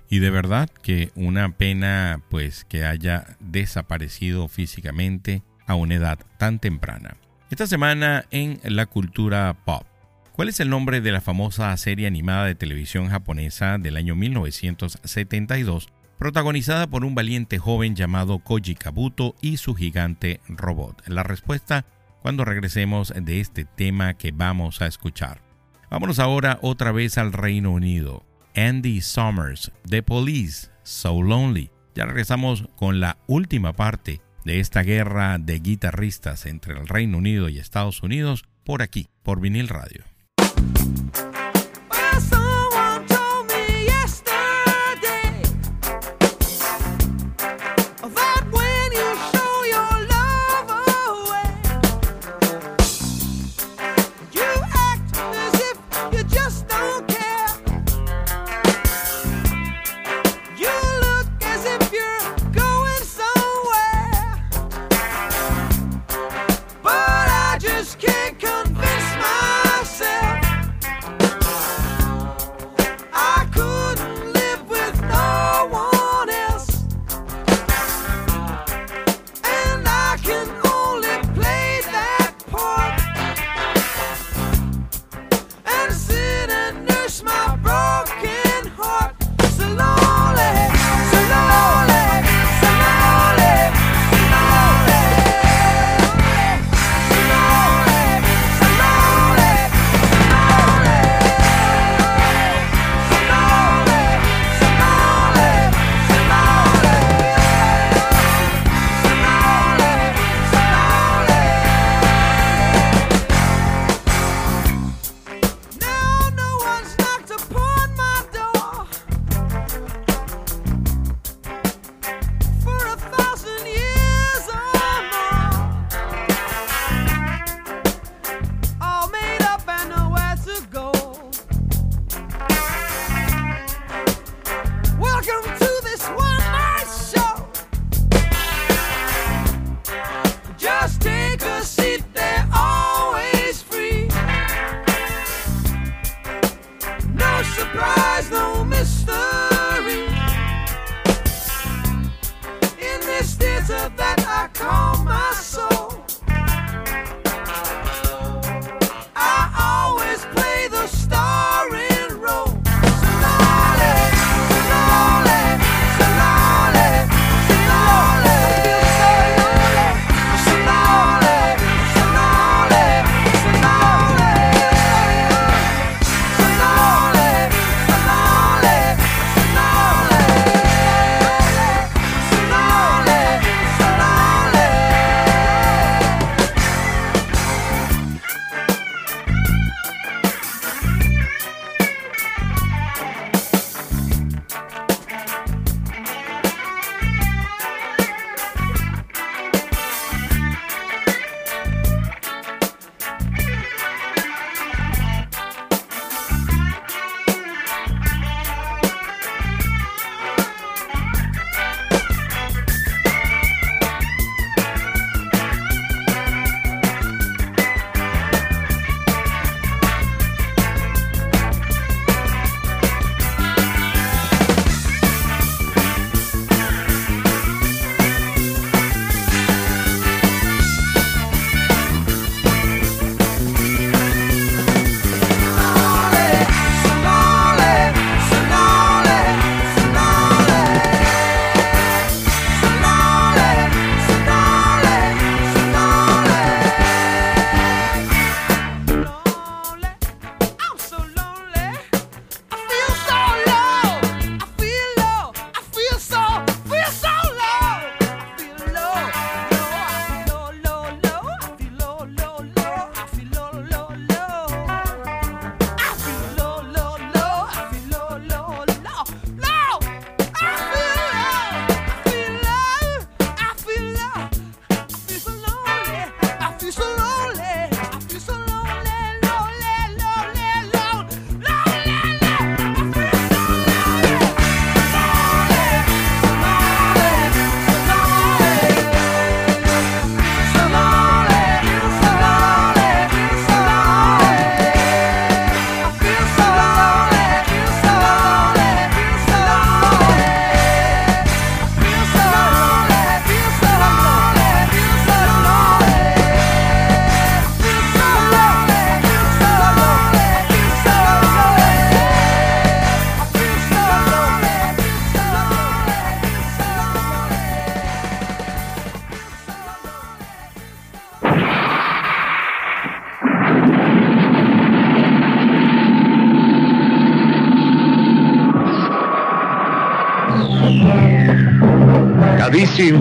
Y 0.09 0.19
de 0.19 0.29
verdad 0.29 0.69
que 0.69 1.11
una 1.15 1.55
pena 1.55 2.21
pues 2.29 2.65
que 2.65 2.83
haya 2.85 3.37
desaparecido 3.39 4.47
físicamente 4.47 5.43
a 5.65 5.75
una 5.75 5.95
edad 5.95 6.19
tan 6.37 6.59
temprana. 6.59 7.15
Esta 7.49 7.67
semana 7.67 8.25
en 8.31 8.59
la 8.63 8.85
cultura 8.85 9.55
pop. 9.65 9.85
¿Cuál 10.33 10.49
es 10.49 10.59
el 10.59 10.69
nombre 10.69 10.99
de 10.99 11.11
la 11.11 11.21
famosa 11.21 11.77
serie 11.77 12.07
animada 12.07 12.45
de 12.45 12.55
televisión 12.55 13.07
japonesa 13.07 13.77
del 13.77 13.97
año 13.97 14.15
1972, 14.15 15.89
protagonizada 16.17 16.87
por 16.87 17.05
un 17.05 17.13
valiente 17.13 17.59
joven 17.59 17.95
llamado 17.95 18.39
Koji 18.39 18.73
Kabuto 18.73 19.35
y 19.41 19.57
su 19.57 19.75
gigante 19.75 20.41
robot? 20.47 21.07
La 21.07 21.21
respuesta 21.21 21.85
cuando 22.23 22.45
regresemos 22.45 23.13
de 23.15 23.41
este 23.41 23.63
tema 23.63 24.15
que 24.15 24.31
vamos 24.31 24.81
a 24.81 24.87
escuchar. 24.87 25.43
Vámonos 25.91 26.17
ahora 26.17 26.57
otra 26.63 26.91
vez 26.91 27.19
al 27.19 27.31
Reino 27.31 27.69
Unido. 27.69 28.25
Andy 28.55 29.01
Summers, 29.01 29.71
The 29.87 30.01
Police, 30.01 30.69
So 30.81 31.21
Lonely. 31.21 31.69
Ya 31.93 32.07
regresamos 32.07 32.67
con 32.75 32.99
la 32.99 33.19
última 33.27 33.73
parte 33.73 34.19
de 34.45 34.59
esta 34.59 34.81
guerra 34.81 35.37
de 35.37 35.59
guitarristas 35.59 36.47
entre 36.47 36.73
el 36.73 36.87
Reino 36.87 37.19
Unido 37.19 37.49
y 37.49 37.59
Estados 37.59 38.01
Unidos 38.01 38.45
por 38.63 38.81
aquí, 38.81 39.09
por 39.21 39.39
vinil 39.39 39.67
radio. 39.67 40.12
you 40.95 41.32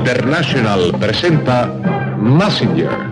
International 0.02 0.90
presenta 0.98 1.70
Messenger. 2.18 3.11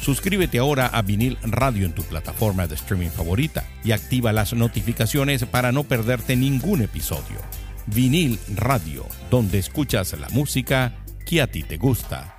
Suscríbete 0.00 0.58
ahora 0.58 0.86
a 0.86 1.02
Vinil 1.02 1.36
Radio 1.42 1.84
en 1.84 1.92
tu 1.92 2.02
plataforma 2.02 2.66
de 2.66 2.76
streaming 2.76 3.10
favorita 3.10 3.64
y 3.84 3.92
activa 3.92 4.32
las 4.32 4.54
notificaciones 4.54 5.44
para 5.44 5.72
no 5.72 5.84
perderte 5.84 6.36
ningún 6.36 6.82
episodio. 6.82 7.40
Vinil 7.86 8.38
Radio, 8.54 9.06
donde 9.30 9.58
escuchas 9.58 10.18
la 10.18 10.28
música 10.30 10.92
que 11.26 11.42
a 11.42 11.46
ti 11.46 11.62
te 11.62 11.76
gusta. 11.76 12.36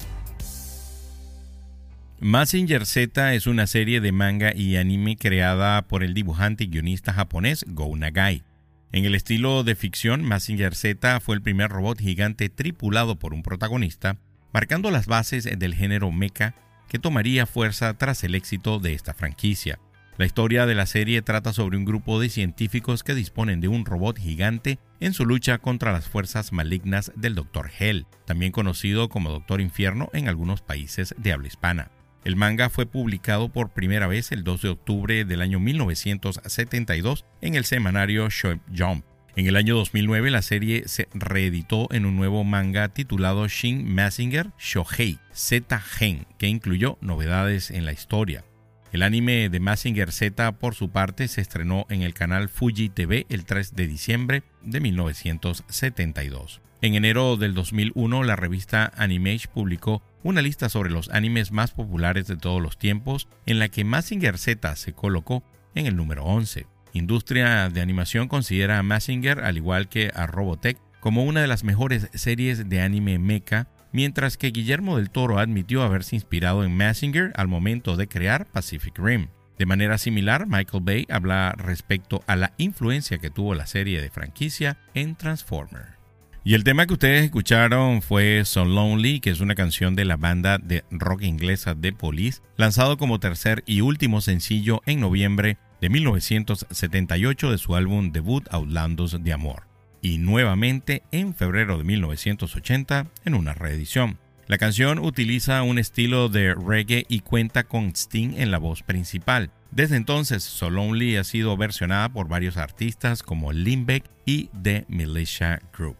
Massinger 2.22 2.86
Z 2.86 3.34
es 3.34 3.47
una 3.47 3.68
serie 3.68 4.01
de 4.01 4.12
manga 4.12 4.53
y 4.55 4.76
anime 4.78 5.16
creada 5.16 5.82
por 5.84 6.03
el 6.03 6.14
dibujante 6.14 6.66
y 6.66 6.68
guionista 6.68 7.14
japonés 7.14 7.66
Go 7.68 7.95
Nagai. 7.95 8.43
En 8.91 9.05
el 9.05 9.16
estilo 9.16 9.64
de 9.64 9.76
ficción, 9.76 10.24
Massinger 10.24 10.76
Z 10.76 11.20
fue 11.20 11.36
el 11.36 11.41
primer 11.41 11.70
robot 11.70 11.99
gigante 11.99 12.49
tripulado 12.49 13.18
por 13.18 13.34
un 13.34 13.43
protagonista, 13.43 14.18
marcando 14.51 14.91
las 14.91 15.05
bases 15.05 15.47
del 15.57 15.76
género 15.76 16.12
mecha 16.12 16.55
que 16.89 16.99
tomaría 16.99 17.45
fuerza 17.45 17.93
tras 17.93 18.23
el 18.23 18.35
éxito 18.35 18.79
de 18.79 18.93
esta 18.93 19.13
franquicia. 19.13 19.79
La 20.17 20.25
historia 20.25 20.65
de 20.65 20.75
la 20.75 20.85
serie 20.85 21.21
trata 21.21 21.53
sobre 21.53 21.77
un 21.77 21.85
grupo 21.85 22.19
de 22.19 22.27
científicos 22.27 23.03
que 23.03 23.15
disponen 23.15 23.61
de 23.61 23.69
un 23.69 23.85
robot 23.85 24.19
gigante 24.19 24.77
en 24.99 25.13
su 25.13 25.25
lucha 25.25 25.59
contra 25.59 25.93
las 25.93 26.09
fuerzas 26.09 26.51
malignas 26.51 27.13
del 27.15 27.35
Dr. 27.35 27.71
Hell, 27.79 28.05
también 28.25 28.51
conocido 28.51 29.07
como 29.07 29.29
Doctor 29.29 29.61
Infierno 29.61 30.09
en 30.11 30.27
algunos 30.27 30.61
países 30.61 31.15
de 31.17 31.31
habla 31.31 31.47
hispana. 31.47 31.91
El 32.25 32.35
manga 32.35 32.69
fue 32.69 32.85
publicado 32.85 33.47
por 33.47 33.69
primera 33.69 34.07
vez 34.07 34.33
el 34.33 34.43
2 34.43 34.61
de 34.61 34.69
octubre 34.69 35.23
del 35.23 35.41
año 35.41 35.61
1972 35.61 37.23
en 37.39 37.55
el 37.55 37.63
semanario 37.63 38.29
Show 38.29 38.59
Jump. 38.77 39.05
En 39.39 39.47
el 39.47 39.55
año 39.55 39.77
2009 39.77 40.31
la 40.31 40.41
serie 40.41 40.83
se 40.89 41.07
reeditó 41.13 41.87
en 41.93 42.05
un 42.05 42.17
nuevo 42.17 42.43
manga 42.43 42.89
titulado 42.89 43.47
Shin 43.47 43.89
Massinger 43.89 44.51
Shohei 44.59 45.17
Z 45.31 45.79
Gen, 45.79 46.27
que 46.37 46.47
incluyó 46.47 46.97
novedades 46.99 47.71
en 47.71 47.85
la 47.85 47.93
historia. 47.93 48.43
El 48.91 49.01
anime 49.01 49.47
de 49.47 49.61
Massinger 49.61 50.11
Z, 50.11 50.51
por 50.59 50.75
su 50.75 50.89
parte, 50.89 51.29
se 51.29 51.39
estrenó 51.39 51.85
en 51.89 52.01
el 52.01 52.13
canal 52.13 52.49
Fuji 52.49 52.89
TV 52.89 53.27
el 53.29 53.45
3 53.45 53.77
de 53.77 53.87
diciembre 53.87 54.43
de 54.61 54.81
1972. 54.81 56.59
En 56.81 56.95
enero 56.95 57.37
del 57.37 57.53
2001, 57.53 58.25
la 58.25 58.35
revista 58.35 58.91
Animage 58.97 59.47
publicó 59.47 60.03
una 60.21 60.41
lista 60.41 60.67
sobre 60.67 60.89
los 60.89 61.07
animes 61.11 61.53
más 61.53 61.71
populares 61.71 62.27
de 62.27 62.35
todos 62.35 62.61
los 62.61 62.77
tiempos, 62.77 63.29
en 63.45 63.59
la 63.59 63.69
que 63.69 63.85
Massinger 63.85 64.37
Z 64.37 64.75
se 64.75 64.91
colocó 64.91 65.45
en 65.75 65.85
el 65.85 65.95
número 65.95 66.25
11. 66.25 66.67
Industria 66.93 67.69
de 67.69 67.81
Animación 67.81 68.27
considera 68.27 68.79
a 68.79 68.83
Massinger, 68.83 69.39
al 69.39 69.57
igual 69.57 69.89
que 69.89 70.11
a 70.13 70.27
Robotech, 70.27 70.77
como 70.99 71.23
una 71.23 71.41
de 71.41 71.47
las 71.47 71.63
mejores 71.63 72.09
series 72.13 72.69
de 72.69 72.81
anime 72.81 73.19
mecha, 73.19 73.67
mientras 73.91 74.37
que 74.37 74.51
Guillermo 74.51 74.97
del 74.97 75.09
Toro 75.09 75.39
admitió 75.39 75.83
haberse 75.83 76.15
inspirado 76.15 76.63
en 76.63 76.75
Massinger 76.75 77.31
al 77.35 77.47
momento 77.47 77.95
de 77.95 78.07
crear 78.07 78.45
Pacific 78.45 78.97
Rim. 78.97 79.27
De 79.57 79.65
manera 79.65 79.97
similar, 79.97 80.47
Michael 80.47 80.83
Bay 80.83 81.05
habla 81.09 81.53
respecto 81.57 82.23
a 82.27 82.35
la 82.35 82.53
influencia 82.57 83.17
que 83.17 83.29
tuvo 83.29 83.55
la 83.55 83.67
serie 83.67 84.01
de 84.01 84.09
franquicia 84.09 84.77
en 84.93 85.15
Transformer. 85.15 85.99
Y 86.45 86.53
el 86.53 86.63
tema 86.63 86.87
que 86.87 86.93
ustedes 86.93 87.25
escucharon 87.25 88.01
fue 88.01 88.43
So 88.45 88.63
Lonely, 88.63 89.19
que 89.19 89.29
es 89.29 89.41
una 89.41 89.55
canción 89.55 89.95
de 89.95 90.05
la 90.05 90.15
banda 90.15 90.57
de 90.57 90.85
rock 90.89 91.23
inglesa 91.23 91.75
The 91.75 91.91
Police, 91.91 92.41
lanzado 92.55 92.97
como 92.97 93.19
tercer 93.19 93.63
y 93.65 93.81
último 93.81 94.21
sencillo 94.21 94.81
en 94.85 95.01
noviembre 95.01 95.57
de 95.82 95.89
1978 95.89 97.51
de 97.51 97.57
su 97.57 97.75
álbum 97.75 98.11
debut 98.11 98.47
Outlandos 98.51 99.23
de 99.23 99.34
Amor, 99.34 99.63
y 100.01 100.17
nuevamente 100.17 101.03
en 101.11 101.34
febrero 101.34 101.77
de 101.77 101.84
1980 101.84 103.07
en 103.25 103.34
una 103.34 103.53
reedición. 103.53 104.17
La 104.47 104.57
canción 104.57 104.97
utiliza 104.97 105.61
un 105.61 105.77
estilo 105.77 106.27
de 106.27 106.55
reggae 106.55 107.05
y 107.07 107.19
cuenta 107.19 107.65
con 107.65 107.91
Sting 107.95 108.34
en 108.36 108.49
la 108.49 108.57
voz 108.57 108.82
principal. 108.82 109.51
Desde 109.69 109.95
entonces, 109.95 110.43
So 110.43 110.71
Lonely 110.71 111.17
ha 111.17 111.23
sido 111.23 111.55
versionada 111.55 112.09
por 112.09 112.27
varios 112.27 112.57
artistas 112.57 113.21
como 113.21 113.53
Limbeck 113.53 114.05
y 114.25 114.49
The 114.59 114.86
Militia 114.88 115.61
Group. 115.77 115.97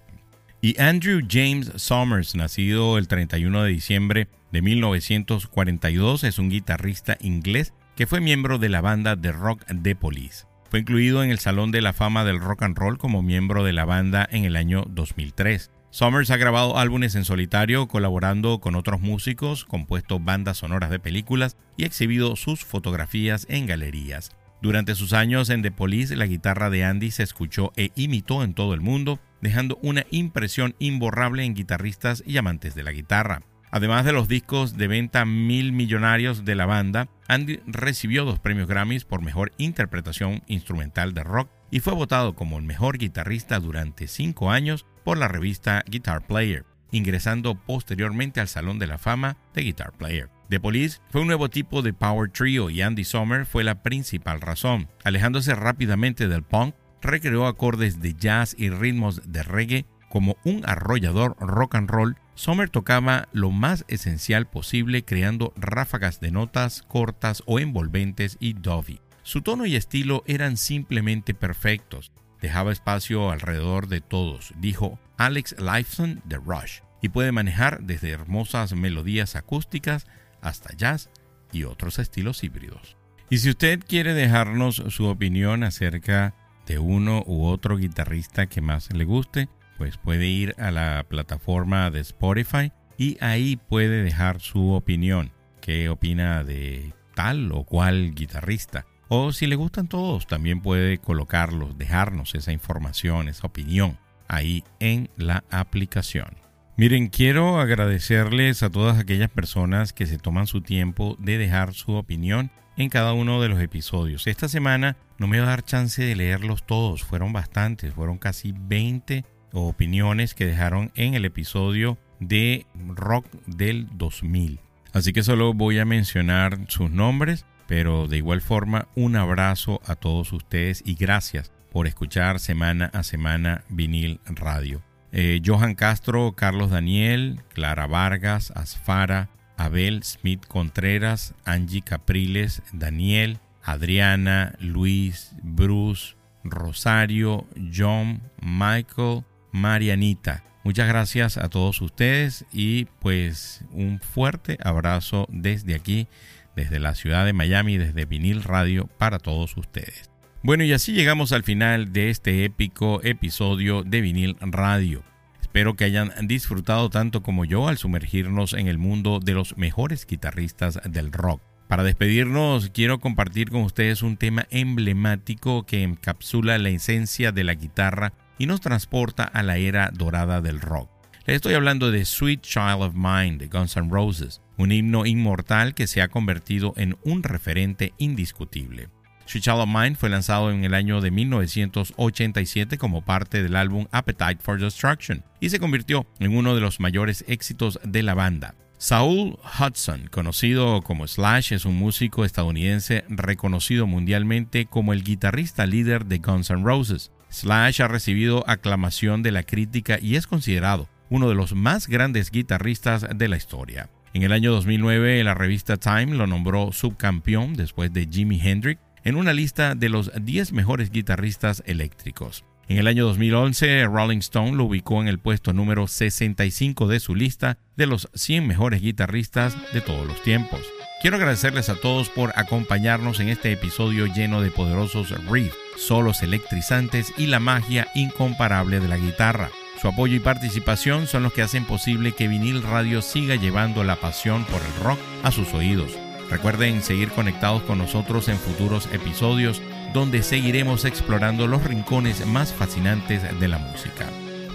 Y 0.62 0.82
Andrew 0.82 1.22
James 1.30 1.72
Summers, 1.76 2.36
nacido 2.36 2.98
el 2.98 3.08
31 3.08 3.64
de 3.64 3.70
diciembre 3.70 4.28
de 4.52 4.62
1942, 4.64 6.24
es 6.24 6.40
un 6.40 6.50
guitarrista 6.50 7.18
inglés 7.22 7.74
que 8.00 8.08
fue 8.08 8.22
miembro 8.22 8.60
de 8.60 8.70
la 8.70 8.80
banda 8.80 9.18
de 9.18 9.34
rock 9.34 9.66
The 9.84 9.94
Police. 9.94 10.46
Fue 10.70 10.80
incluido 10.80 11.22
en 11.22 11.32
el 11.32 11.40
Salón 11.40 11.72
de 11.72 11.82
la 11.82 11.92
Fama 11.92 12.24
del 12.24 12.40
Rock 12.40 12.64
and 12.64 12.78
Roll 12.78 12.98
como 12.98 13.22
miembro 13.22 13.66
de 13.66 13.74
la 13.74 13.84
banda 13.84 14.26
en 14.32 14.46
el 14.46 14.56
año 14.56 14.86
2003. 14.88 15.70
Summers 15.90 16.32
ha 16.32 16.38
grabado 16.38 16.78
álbumes 16.78 17.16
en 17.16 17.26
solitario 17.26 17.90
colaborando 17.90 18.62
con 18.62 18.76
otros 18.76 19.02
músicos, 19.02 19.66
compuesto 19.66 20.18
bandas 20.18 20.60
sonoras 20.60 20.92
de 20.92 21.00
películas 21.00 21.58
y 21.76 21.84
exhibido 21.84 22.38
sus 22.38 22.64
fotografías 22.64 23.46
en 23.50 23.66
galerías. 23.66 24.32
Durante 24.62 24.96
sus 24.96 25.12
años 25.12 25.50
en 25.50 25.62
The 25.62 25.72
Police, 25.72 26.16
la 26.16 26.26
guitarra 26.26 26.70
de 26.70 26.86
Andy 26.86 27.12
se 27.12 27.24
escuchó 27.24 27.74
e 27.76 27.92
imitó 27.96 28.46
en 28.46 28.54
todo 28.54 28.74
el 28.74 28.80
mundo, 28.80 29.20
dejando 29.42 29.78
una 29.82 30.06
impresión 30.10 30.74
imborrable 30.80 31.44
en 31.44 31.54
guitarristas 31.54 32.24
y 32.26 32.38
amantes 32.38 32.76
de 32.76 32.84
la 32.84 32.94
guitarra. 32.94 33.42
Además 33.72 34.04
de 34.06 34.14
los 34.14 34.28
discos 34.28 34.78
de 34.78 34.88
venta 34.88 35.26
mil 35.26 35.74
millonarios 35.74 36.44
de 36.44 36.56
la 36.56 36.66
banda, 36.66 37.08
Andy 37.28 37.60
recibió 37.68 38.26
dos 38.26 38.40
premios 38.40 38.68
Grammys 38.68 39.06
por 39.06 39.22
mejor 39.22 39.52
interpretación 39.58 40.42
instrumental 40.48 41.14
de 41.14 41.24
rock 41.24 41.50
y 41.70 41.80
fue 41.80 41.94
votado 41.94 42.34
como 42.34 42.58
el 42.58 42.64
mejor 42.64 42.98
guitarrista 42.98 43.60
durante 43.60 44.08
cinco 44.08 44.50
años 44.52 44.88
por 45.04 45.18
la 45.18 45.28
revista 45.28 45.84
Guitar 45.88 46.26
Player, 46.26 46.66
ingresando 46.92 47.56
posteriormente 47.56 48.40
al 48.40 48.48
Salón 48.48 48.80
de 48.80 48.88
la 48.88 48.98
Fama 48.98 49.38
de 49.54 49.62
Guitar 49.62 49.92
Player. 49.92 50.30
The 50.50 50.60
Police 50.60 51.00
fue 51.12 51.22
un 51.22 51.28
nuevo 51.28 51.50
tipo 51.50 51.84
de 51.84 51.94
power 51.94 52.32
trio 52.32 52.72
y 52.72 52.82
Andy 52.82 53.04
Sommer 53.04 53.46
fue 53.46 53.64
la 53.64 53.84
principal 53.84 54.42
razón. 54.42 54.88
Alejándose 55.04 55.54
rápidamente 55.54 56.28
del 56.28 56.42
punk, 56.42 56.74
recreó 57.02 57.46
acordes 57.46 58.02
de 58.02 58.16
jazz 58.16 58.56
y 58.58 58.72
ritmos 58.72 59.22
de 59.32 59.44
reggae 59.44 59.86
como 60.10 60.38
un 60.44 60.64
arrollador 60.66 61.38
rock 61.40 61.76
and 61.76 61.90
roll 61.90 62.18
Sommer 62.40 62.70
tocaba 62.70 63.28
lo 63.34 63.52
más 63.52 63.84
esencial 63.90 64.48
posible 64.48 65.04
creando 65.04 65.52
ráfagas 65.58 66.22
de 66.22 66.32
notas 66.32 66.84
cortas 66.84 67.44
o 67.46 67.60
envolventes 67.60 68.38
y 68.40 68.54
dovey. 68.54 69.02
Su 69.24 69.42
tono 69.42 69.66
y 69.66 69.76
estilo 69.76 70.24
eran 70.26 70.56
simplemente 70.56 71.34
perfectos. 71.34 72.14
Dejaba 72.40 72.72
espacio 72.72 73.30
alrededor 73.30 73.90
de 73.90 74.00
todos, 74.00 74.54
dijo 74.58 74.98
Alex 75.18 75.58
Lifeson 75.60 76.22
de 76.24 76.38
Rush, 76.38 76.80
y 77.02 77.10
puede 77.10 77.34
manejar 77.34 77.82
desde 77.82 78.12
hermosas 78.12 78.72
melodías 78.72 79.36
acústicas 79.36 80.08
hasta 80.40 80.74
jazz 80.78 81.10
y 81.52 81.66
otros 81.66 82.00
estilos 82.00 82.46
híbridos. 82.46 82.96
Y 83.30 83.40
si 83.40 83.50
usted 83.50 83.82
quiere 83.86 84.14
dejarnos 84.14 84.76
su 84.76 85.08
opinión 85.08 85.66
acerca 85.66 86.36
de 86.66 86.80
uno 86.80 87.22
u 87.28 87.48
otro 87.48 87.76
guitarrista 87.76 88.48
que 88.48 88.62
más 88.62 88.94
le 88.94 89.04
guste, 89.04 89.50
pues 89.80 89.98
puede 89.98 90.28
ir 90.28 90.54
a 90.60 90.72
la 90.72 91.06
plataforma 91.08 91.90
de 91.90 92.02
Spotify 92.02 92.72
y 92.98 93.18
ahí 93.22 93.56
puede 93.56 94.04
dejar 94.04 94.42
su 94.42 94.74
opinión. 94.74 95.32
¿Qué 95.62 95.88
opina 95.88 96.44
de 96.44 96.94
tal 97.16 97.52
o 97.54 97.64
cual 97.64 98.14
guitarrista? 98.14 98.86
O 99.08 99.32
si 99.32 99.48
le 99.48 99.56
gustan 99.56 99.88
todos, 99.88 100.28
también 100.28 100.62
puede 100.62 100.98
colocarlos, 100.98 101.78
dejarnos 101.78 102.36
esa 102.36 102.52
información, 102.52 103.30
esa 103.30 103.48
opinión 103.48 103.98
ahí 104.28 104.66
en 104.82 105.10
la 105.16 105.46
aplicación. 105.50 106.36
Miren, 106.76 107.08
quiero 107.08 107.60
agradecerles 107.60 108.64
a 108.64 108.70
todas 108.70 109.00
aquellas 109.00 109.30
personas 109.30 109.94
que 109.94 110.08
se 110.08 110.18
toman 110.18 110.46
su 110.46 110.62
tiempo 110.62 111.16
de 111.20 111.38
dejar 111.38 111.74
su 111.74 111.94
opinión 111.94 112.52
en 112.76 112.90
cada 112.90 113.14
uno 113.14 113.42
de 113.42 113.48
los 113.48 113.62
episodios. 113.62 114.28
Esta 114.28 114.50
semana 114.50 114.98
no 115.18 115.28
me 115.28 115.40
va 115.40 115.46
a 115.46 115.50
dar 115.50 115.64
chance 115.64 116.04
de 116.04 116.16
leerlos 116.16 116.66
todos, 116.66 117.04
fueron 117.04 117.32
bastantes, 117.32 117.94
fueron 117.94 118.18
casi 118.18 118.54
20 118.54 119.26
opiniones 119.52 120.34
que 120.34 120.46
dejaron 120.46 120.92
en 120.96 121.14
el 121.14 121.26
episodio 121.26 121.98
de 122.20 122.66
Rock 122.88 123.26
del 123.46 123.88
2000. 123.94 124.60
Así 124.94 125.14
que 125.14 125.24
solo 125.24 125.54
voy 125.54 125.80
a 125.80 125.86
mencionar 125.86 126.60
sus 126.68 126.90
nombres, 126.90 127.46
pero 127.68 128.08
de 128.08 128.18
igual 128.18 128.42
forma 128.42 128.88
un 128.96 129.16
abrazo 129.16 129.82
a 129.86 129.96
todos 129.96 130.34
ustedes 130.34 130.82
y 130.86 130.96
gracias 130.96 131.52
por 131.72 131.88
escuchar 131.88 132.40
semana 132.40 132.90
a 132.94 133.04
semana 133.04 133.64
vinil 133.70 134.20
radio. 134.26 134.82
Eh, 135.12 135.42
Johan 135.44 135.76
Castro, 135.76 136.34
Carlos 136.34 136.72
Daniel, 136.72 137.42
Clara 137.54 137.88
Vargas, 137.88 138.52
Asfara, 138.56 139.30
Abel 139.58 140.04
Smith 140.04 140.46
Contreras, 140.48 141.34
Angie 141.46 141.82
Capriles, 141.82 142.62
Daniel, 142.72 143.40
Adriana, 143.64 144.56
Luis, 144.60 145.36
Bruce, 145.44 146.16
Rosario, 146.44 147.46
John, 147.74 148.22
Michael, 148.42 149.24
Marianita. 149.52 150.44
Muchas 150.64 150.88
gracias 150.88 151.38
a 151.38 151.50
todos 151.50 151.82
ustedes 151.82 152.46
y 152.52 152.86
pues 153.00 153.64
un 153.72 154.00
fuerte 154.00 154.58
abrazo 154.64 155.26
desde 155.30 155.74
aquí, 155.74 156.08
desde 156.56 156.80
la 156.80 156.96
ciudad 156.96 157.26
de 157.26 157.34
Miami, 157.34 157.78
desde 157.78 158.06
Vinil 158.06 158.44
Radio 158.44 158.88
para 158.98 159.20
todos 159.20 159.56
ustedes. 159.58 160.10
Bueno, 160.44 160.64
y 160.64 160.74
así 160.74 160.94
llegamos 160.94 161.32
al 161.32 161.44
final 161.44 161.92
de 161.92 162.10
este 162.10 162.46
épico 162.46 163.02
episodio 163.04 163.84
de 163.84 164.02
Vinil 164.02 164.38
Radio. 164.40 165.04
Espero 165.42 165.76
que 165.76 165.86
hayan 165.86 166.12
disfrutado 166.28 166.90
tanto 166.90 167.24
como 167.24 167.46
yo 167.46 167.68
al 167.68 167.78
sumergirnos 167.78 168.54
en 168.54 168.68
el 168.68 168.78
mundo 168.78 169.20
de 169.20 169.34
los 169.34 169.58
mejores 169.58 170.06
guitarristas 170.06 170.80
del 170.86 171.12
rock. 171.12 171.42
Para 171.68 171.84
despedirnos, 171.84 172.70
quiero 172.70 173.00
compartir 173.00 173.50
con 173.50 173.62
ustedes 173.64 174.02
un 174.02 174.18
tema 174.18 174.46
emblemático 174.50 175.66
que 175.66 175.84
encapsula 175.84 176.58
la 176.58 176.70
esencia 176.70 177.32
de 177.32 177.44
la 177.44 177.54
guitarra 177.54 178.14
y 178.40 178.48
nos 178.48 178.62
transporta 178.62 179.26
a 179.26 179.44
la 179.44 179.58
era 179.58 179.92
dorada 179.94 180.42
del 180.42 180.60
rock. 180.60 180.90
Les 181.28 181.36
estoy 181.36 181.54
hablando 181.54 181.92
de 181.92 182.06
Sweet 182.06 182.42
Child 182.42 182.82
of 182.82 182.96
Mine 182.96 183.38
de 183.38 183.48
Guns 183.48 183.78
N' 183.78 183.92
Roses, 183.92 184.42
un 184.58 184.72
himno 184.72 185.06
inmortal 185.06 185.76
que 185.76 185.86
se 185.86 186.02
ha 186.02 186.08
convertido 186.08 186.74
en 186.76 186.98
un 187.04 187.22
referente 187.22 187.94
indiscutible. 188.00 188.90
Sweet 189.28 189.44
Child 189.44 189.60
of 189.60 189.70
Mine 189.70 189.96
fue 189.96 190.10
lanzado 190.10 190.50
en 190.50 190.64
el 190.64 190.74
año 190.74 191.02
de 191.02 191.12
1987 191.12 192.80
como 192.80 193.06
parte 193.06 193.44
del 193.44 193.56
álbum 193.56 193.86
Appetite 193.92 194.40
for 194.42 194.60
Destruction 194.60 195.24
y 195.40 195.50
se 195.50 195.60
convirtió 195.60 196.08
en 196.20 196.36
uno 196.36 196.56
de 196.56 196.62
los 196.62 196.80
mayores 196.80 197.24
éxitos 197.28 197.80
de 197.84 198.02
la 198.02 198.16
banda. 198.16 198.56
Saul 198.80 199.38
Hudson, 199.60 200.08
conocido 200.10 200.82
como 200.82 201.06
Slash, 201.06 201.52
es 201.52 201.66
un 201.66 201.76
músico 201.76 202.26
estadounidense 202.26 203.04
reconocido 203.10 203.86
mundialmente 203.86 204.66
como 204.66 204.94
el 204.94 205.04
guitarrista 205.04 205.66
líder 205.66 206.06
de 206.06 206.18
Guns 206.18 206.50
N' 206.50 206.64
Roses. 206.64 207.12
Slash 207.30 207.82
ha 207.82 207.88
recibido 207.88 208.44
aclamación 208.48 209.24
de 209.24 209.32
la 209.32 209.44
crítica 209.44 209.98
y 210.02 210.16
es 210.16 210.28
considerado 210.28 210.90
uno 211.10 211.30
de 211.30 211.36
los 211.36 211.54
más 211.54 211.88
grandes 211.88 212.32
guitarristas 212.32 213.08
de 213.16 213.28
la 213.28 213.38
historia. 213.38 213.90
En 214.14 214.24
el 214.24 214.32
año 214.32 214.52
2009, 214.52 215.24
la 215.24 215.36
revista 215.36 215.78
Time 215.78 216.16
lo 216.16 216.28
nombró 216.28 216.72
subcampeón 216.72 217.54
después 217.54 217.94
de 217.94 218.08
Jimi 218.10 218.40
Hendrix 218.42 218.82
en 219.04 219.16
una 219.16 219.34
lista 219.34 219.76
de 219.76 219.90
los 219.90 220.12
10 220.20 220.54
mejores 220.54 220.92
guitarristas 220.92 221.64
eléctricos. 221.66 222.44
En 222.68 222.78
el 222.78 222.88
año 222.88 223.06
2011, 223.06 223.86
Rolling 223.86 224.20
Stone 224.20 224.52
lo 224.52 224.66
ubicó 224.66 225.02
en 225.02 225.08
el 225.08 225.20
puesto 225.20 225.54
número 225.54 225.88
65 225.88 226.88
de 226.88 227.00
su 227.00 227.16
lista 227.16 227.58
de 227.76 227.88
los 227.88 228.10
100 228.14 228.46
mejores 228.46 228.82
guitarristas 228.82 229.58
de 229.74 229.82
todos 229.82 230.06
los 230.06 230.22
tiempos. 230.22 230.62
Quiero 231.02 231.16
agradecerles 231.16 231.70
a 231.70 231.76
todos 231.76 232.10
por 232.10 232.34
acompañarnos 232.36 233.22
en 233.22 233.30
este 233.30 233.54
episodio 233.54 234.06
lleno 234.06 234.42
de 234.42 234.52
poderosos 234.52 235.14
riffs, 235.26 235.56
solos 235.78 236.24
electrizantes 236.24 237.14
y 237.18 237.28
la 237.28 237.40
magia 237.40 237.88
incomparable 237.96 238.82
de 238.82 238.90
la 238.90 238.98
guitarra. 238.98 239.50
Su 239.82 239.88
apoyo 239.88 240.18
y 240.18 240.20
participación 240.20 241.08
son 241.08 241.24
los 241.24 241.32
que 241.32 241.42
hacen 241.42 241.64
posible 241.64 242.12
que 242.12 242.28
Vinil 242.28 242.62
Radio 242.64 243.02
siga 243.02 243.36
llevando 243.36 243.86
la 243.86 243.96
pasión 243.96 244.44
por 244.44 244.62
el 244.62 244.84
rock 244.84 245.00
a 245.24 245.32
sus 245.32 245.54
oídos. 245.54 245.98
Recuerden 246.30 246.84
seguir 246.84 247.12
conectados 247.12 247.62
con 247.62 247.78
nosotros 247.78 248.28
en 248.28 248.38
futuros 248.38 248.90
episodios 248.92 249.62
donde 249.94 250.22
seguiremos 250.22 250.84
explorando 250.84 251.48
los 251.48 251.64
rincones 251.64 252.26
más 252.28 252.54
fascinantes 252.54 253.40
de 253.40 253.48
la 253.48 253.58
música. 253.58 254.06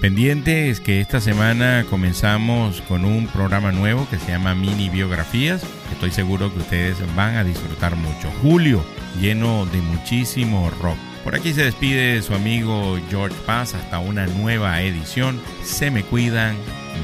Pendiente 0.04 0.68
es 0.68 0.80
que 0.80 1.00
esta 1.00 1.18
semana 1.18 1.86
comenzamos 1.88 2.82
con 2.82 3.06
un 3.06 3.26
programa 3.26 3.72
nuevo 3.72 4.06
que 4.10 4.18
se 4.18 4.32
llama 4.32 4.54
Mini 4.54 4.90
Biografías. 4.90 5.64
Estoy 5.90 6.10
seguro 6.10 6.52
que 6.52 6.60
ustedes 6.60 6.98
van 7.16 7.36
a 7.36 7.42
disfrutar 7.42 7.96
mucho. 7.96 8.30
Julio, 8.42 8.84
lleno 9.18 9.64
de 9.64 9.80
muchísimo 9.80 10.68
rock. 10.82 10.98
Por 11.24 11.34
aquí 11.34 11.54
se 11.54 11.64
despide 11.64 12.20
su 12.20 12.34
amigo 12.34 12.98
George 13.08 13.34
Paz 13.46 13.72
hasta 13.72 13.98
una 13.98 14.26
nueva 14.26 14.82
edición. 14.82 15.40
Se 15.62 15.90
me 15.90 16.02
cuidan. 16.02 16.54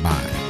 Bye. 0.03 0.50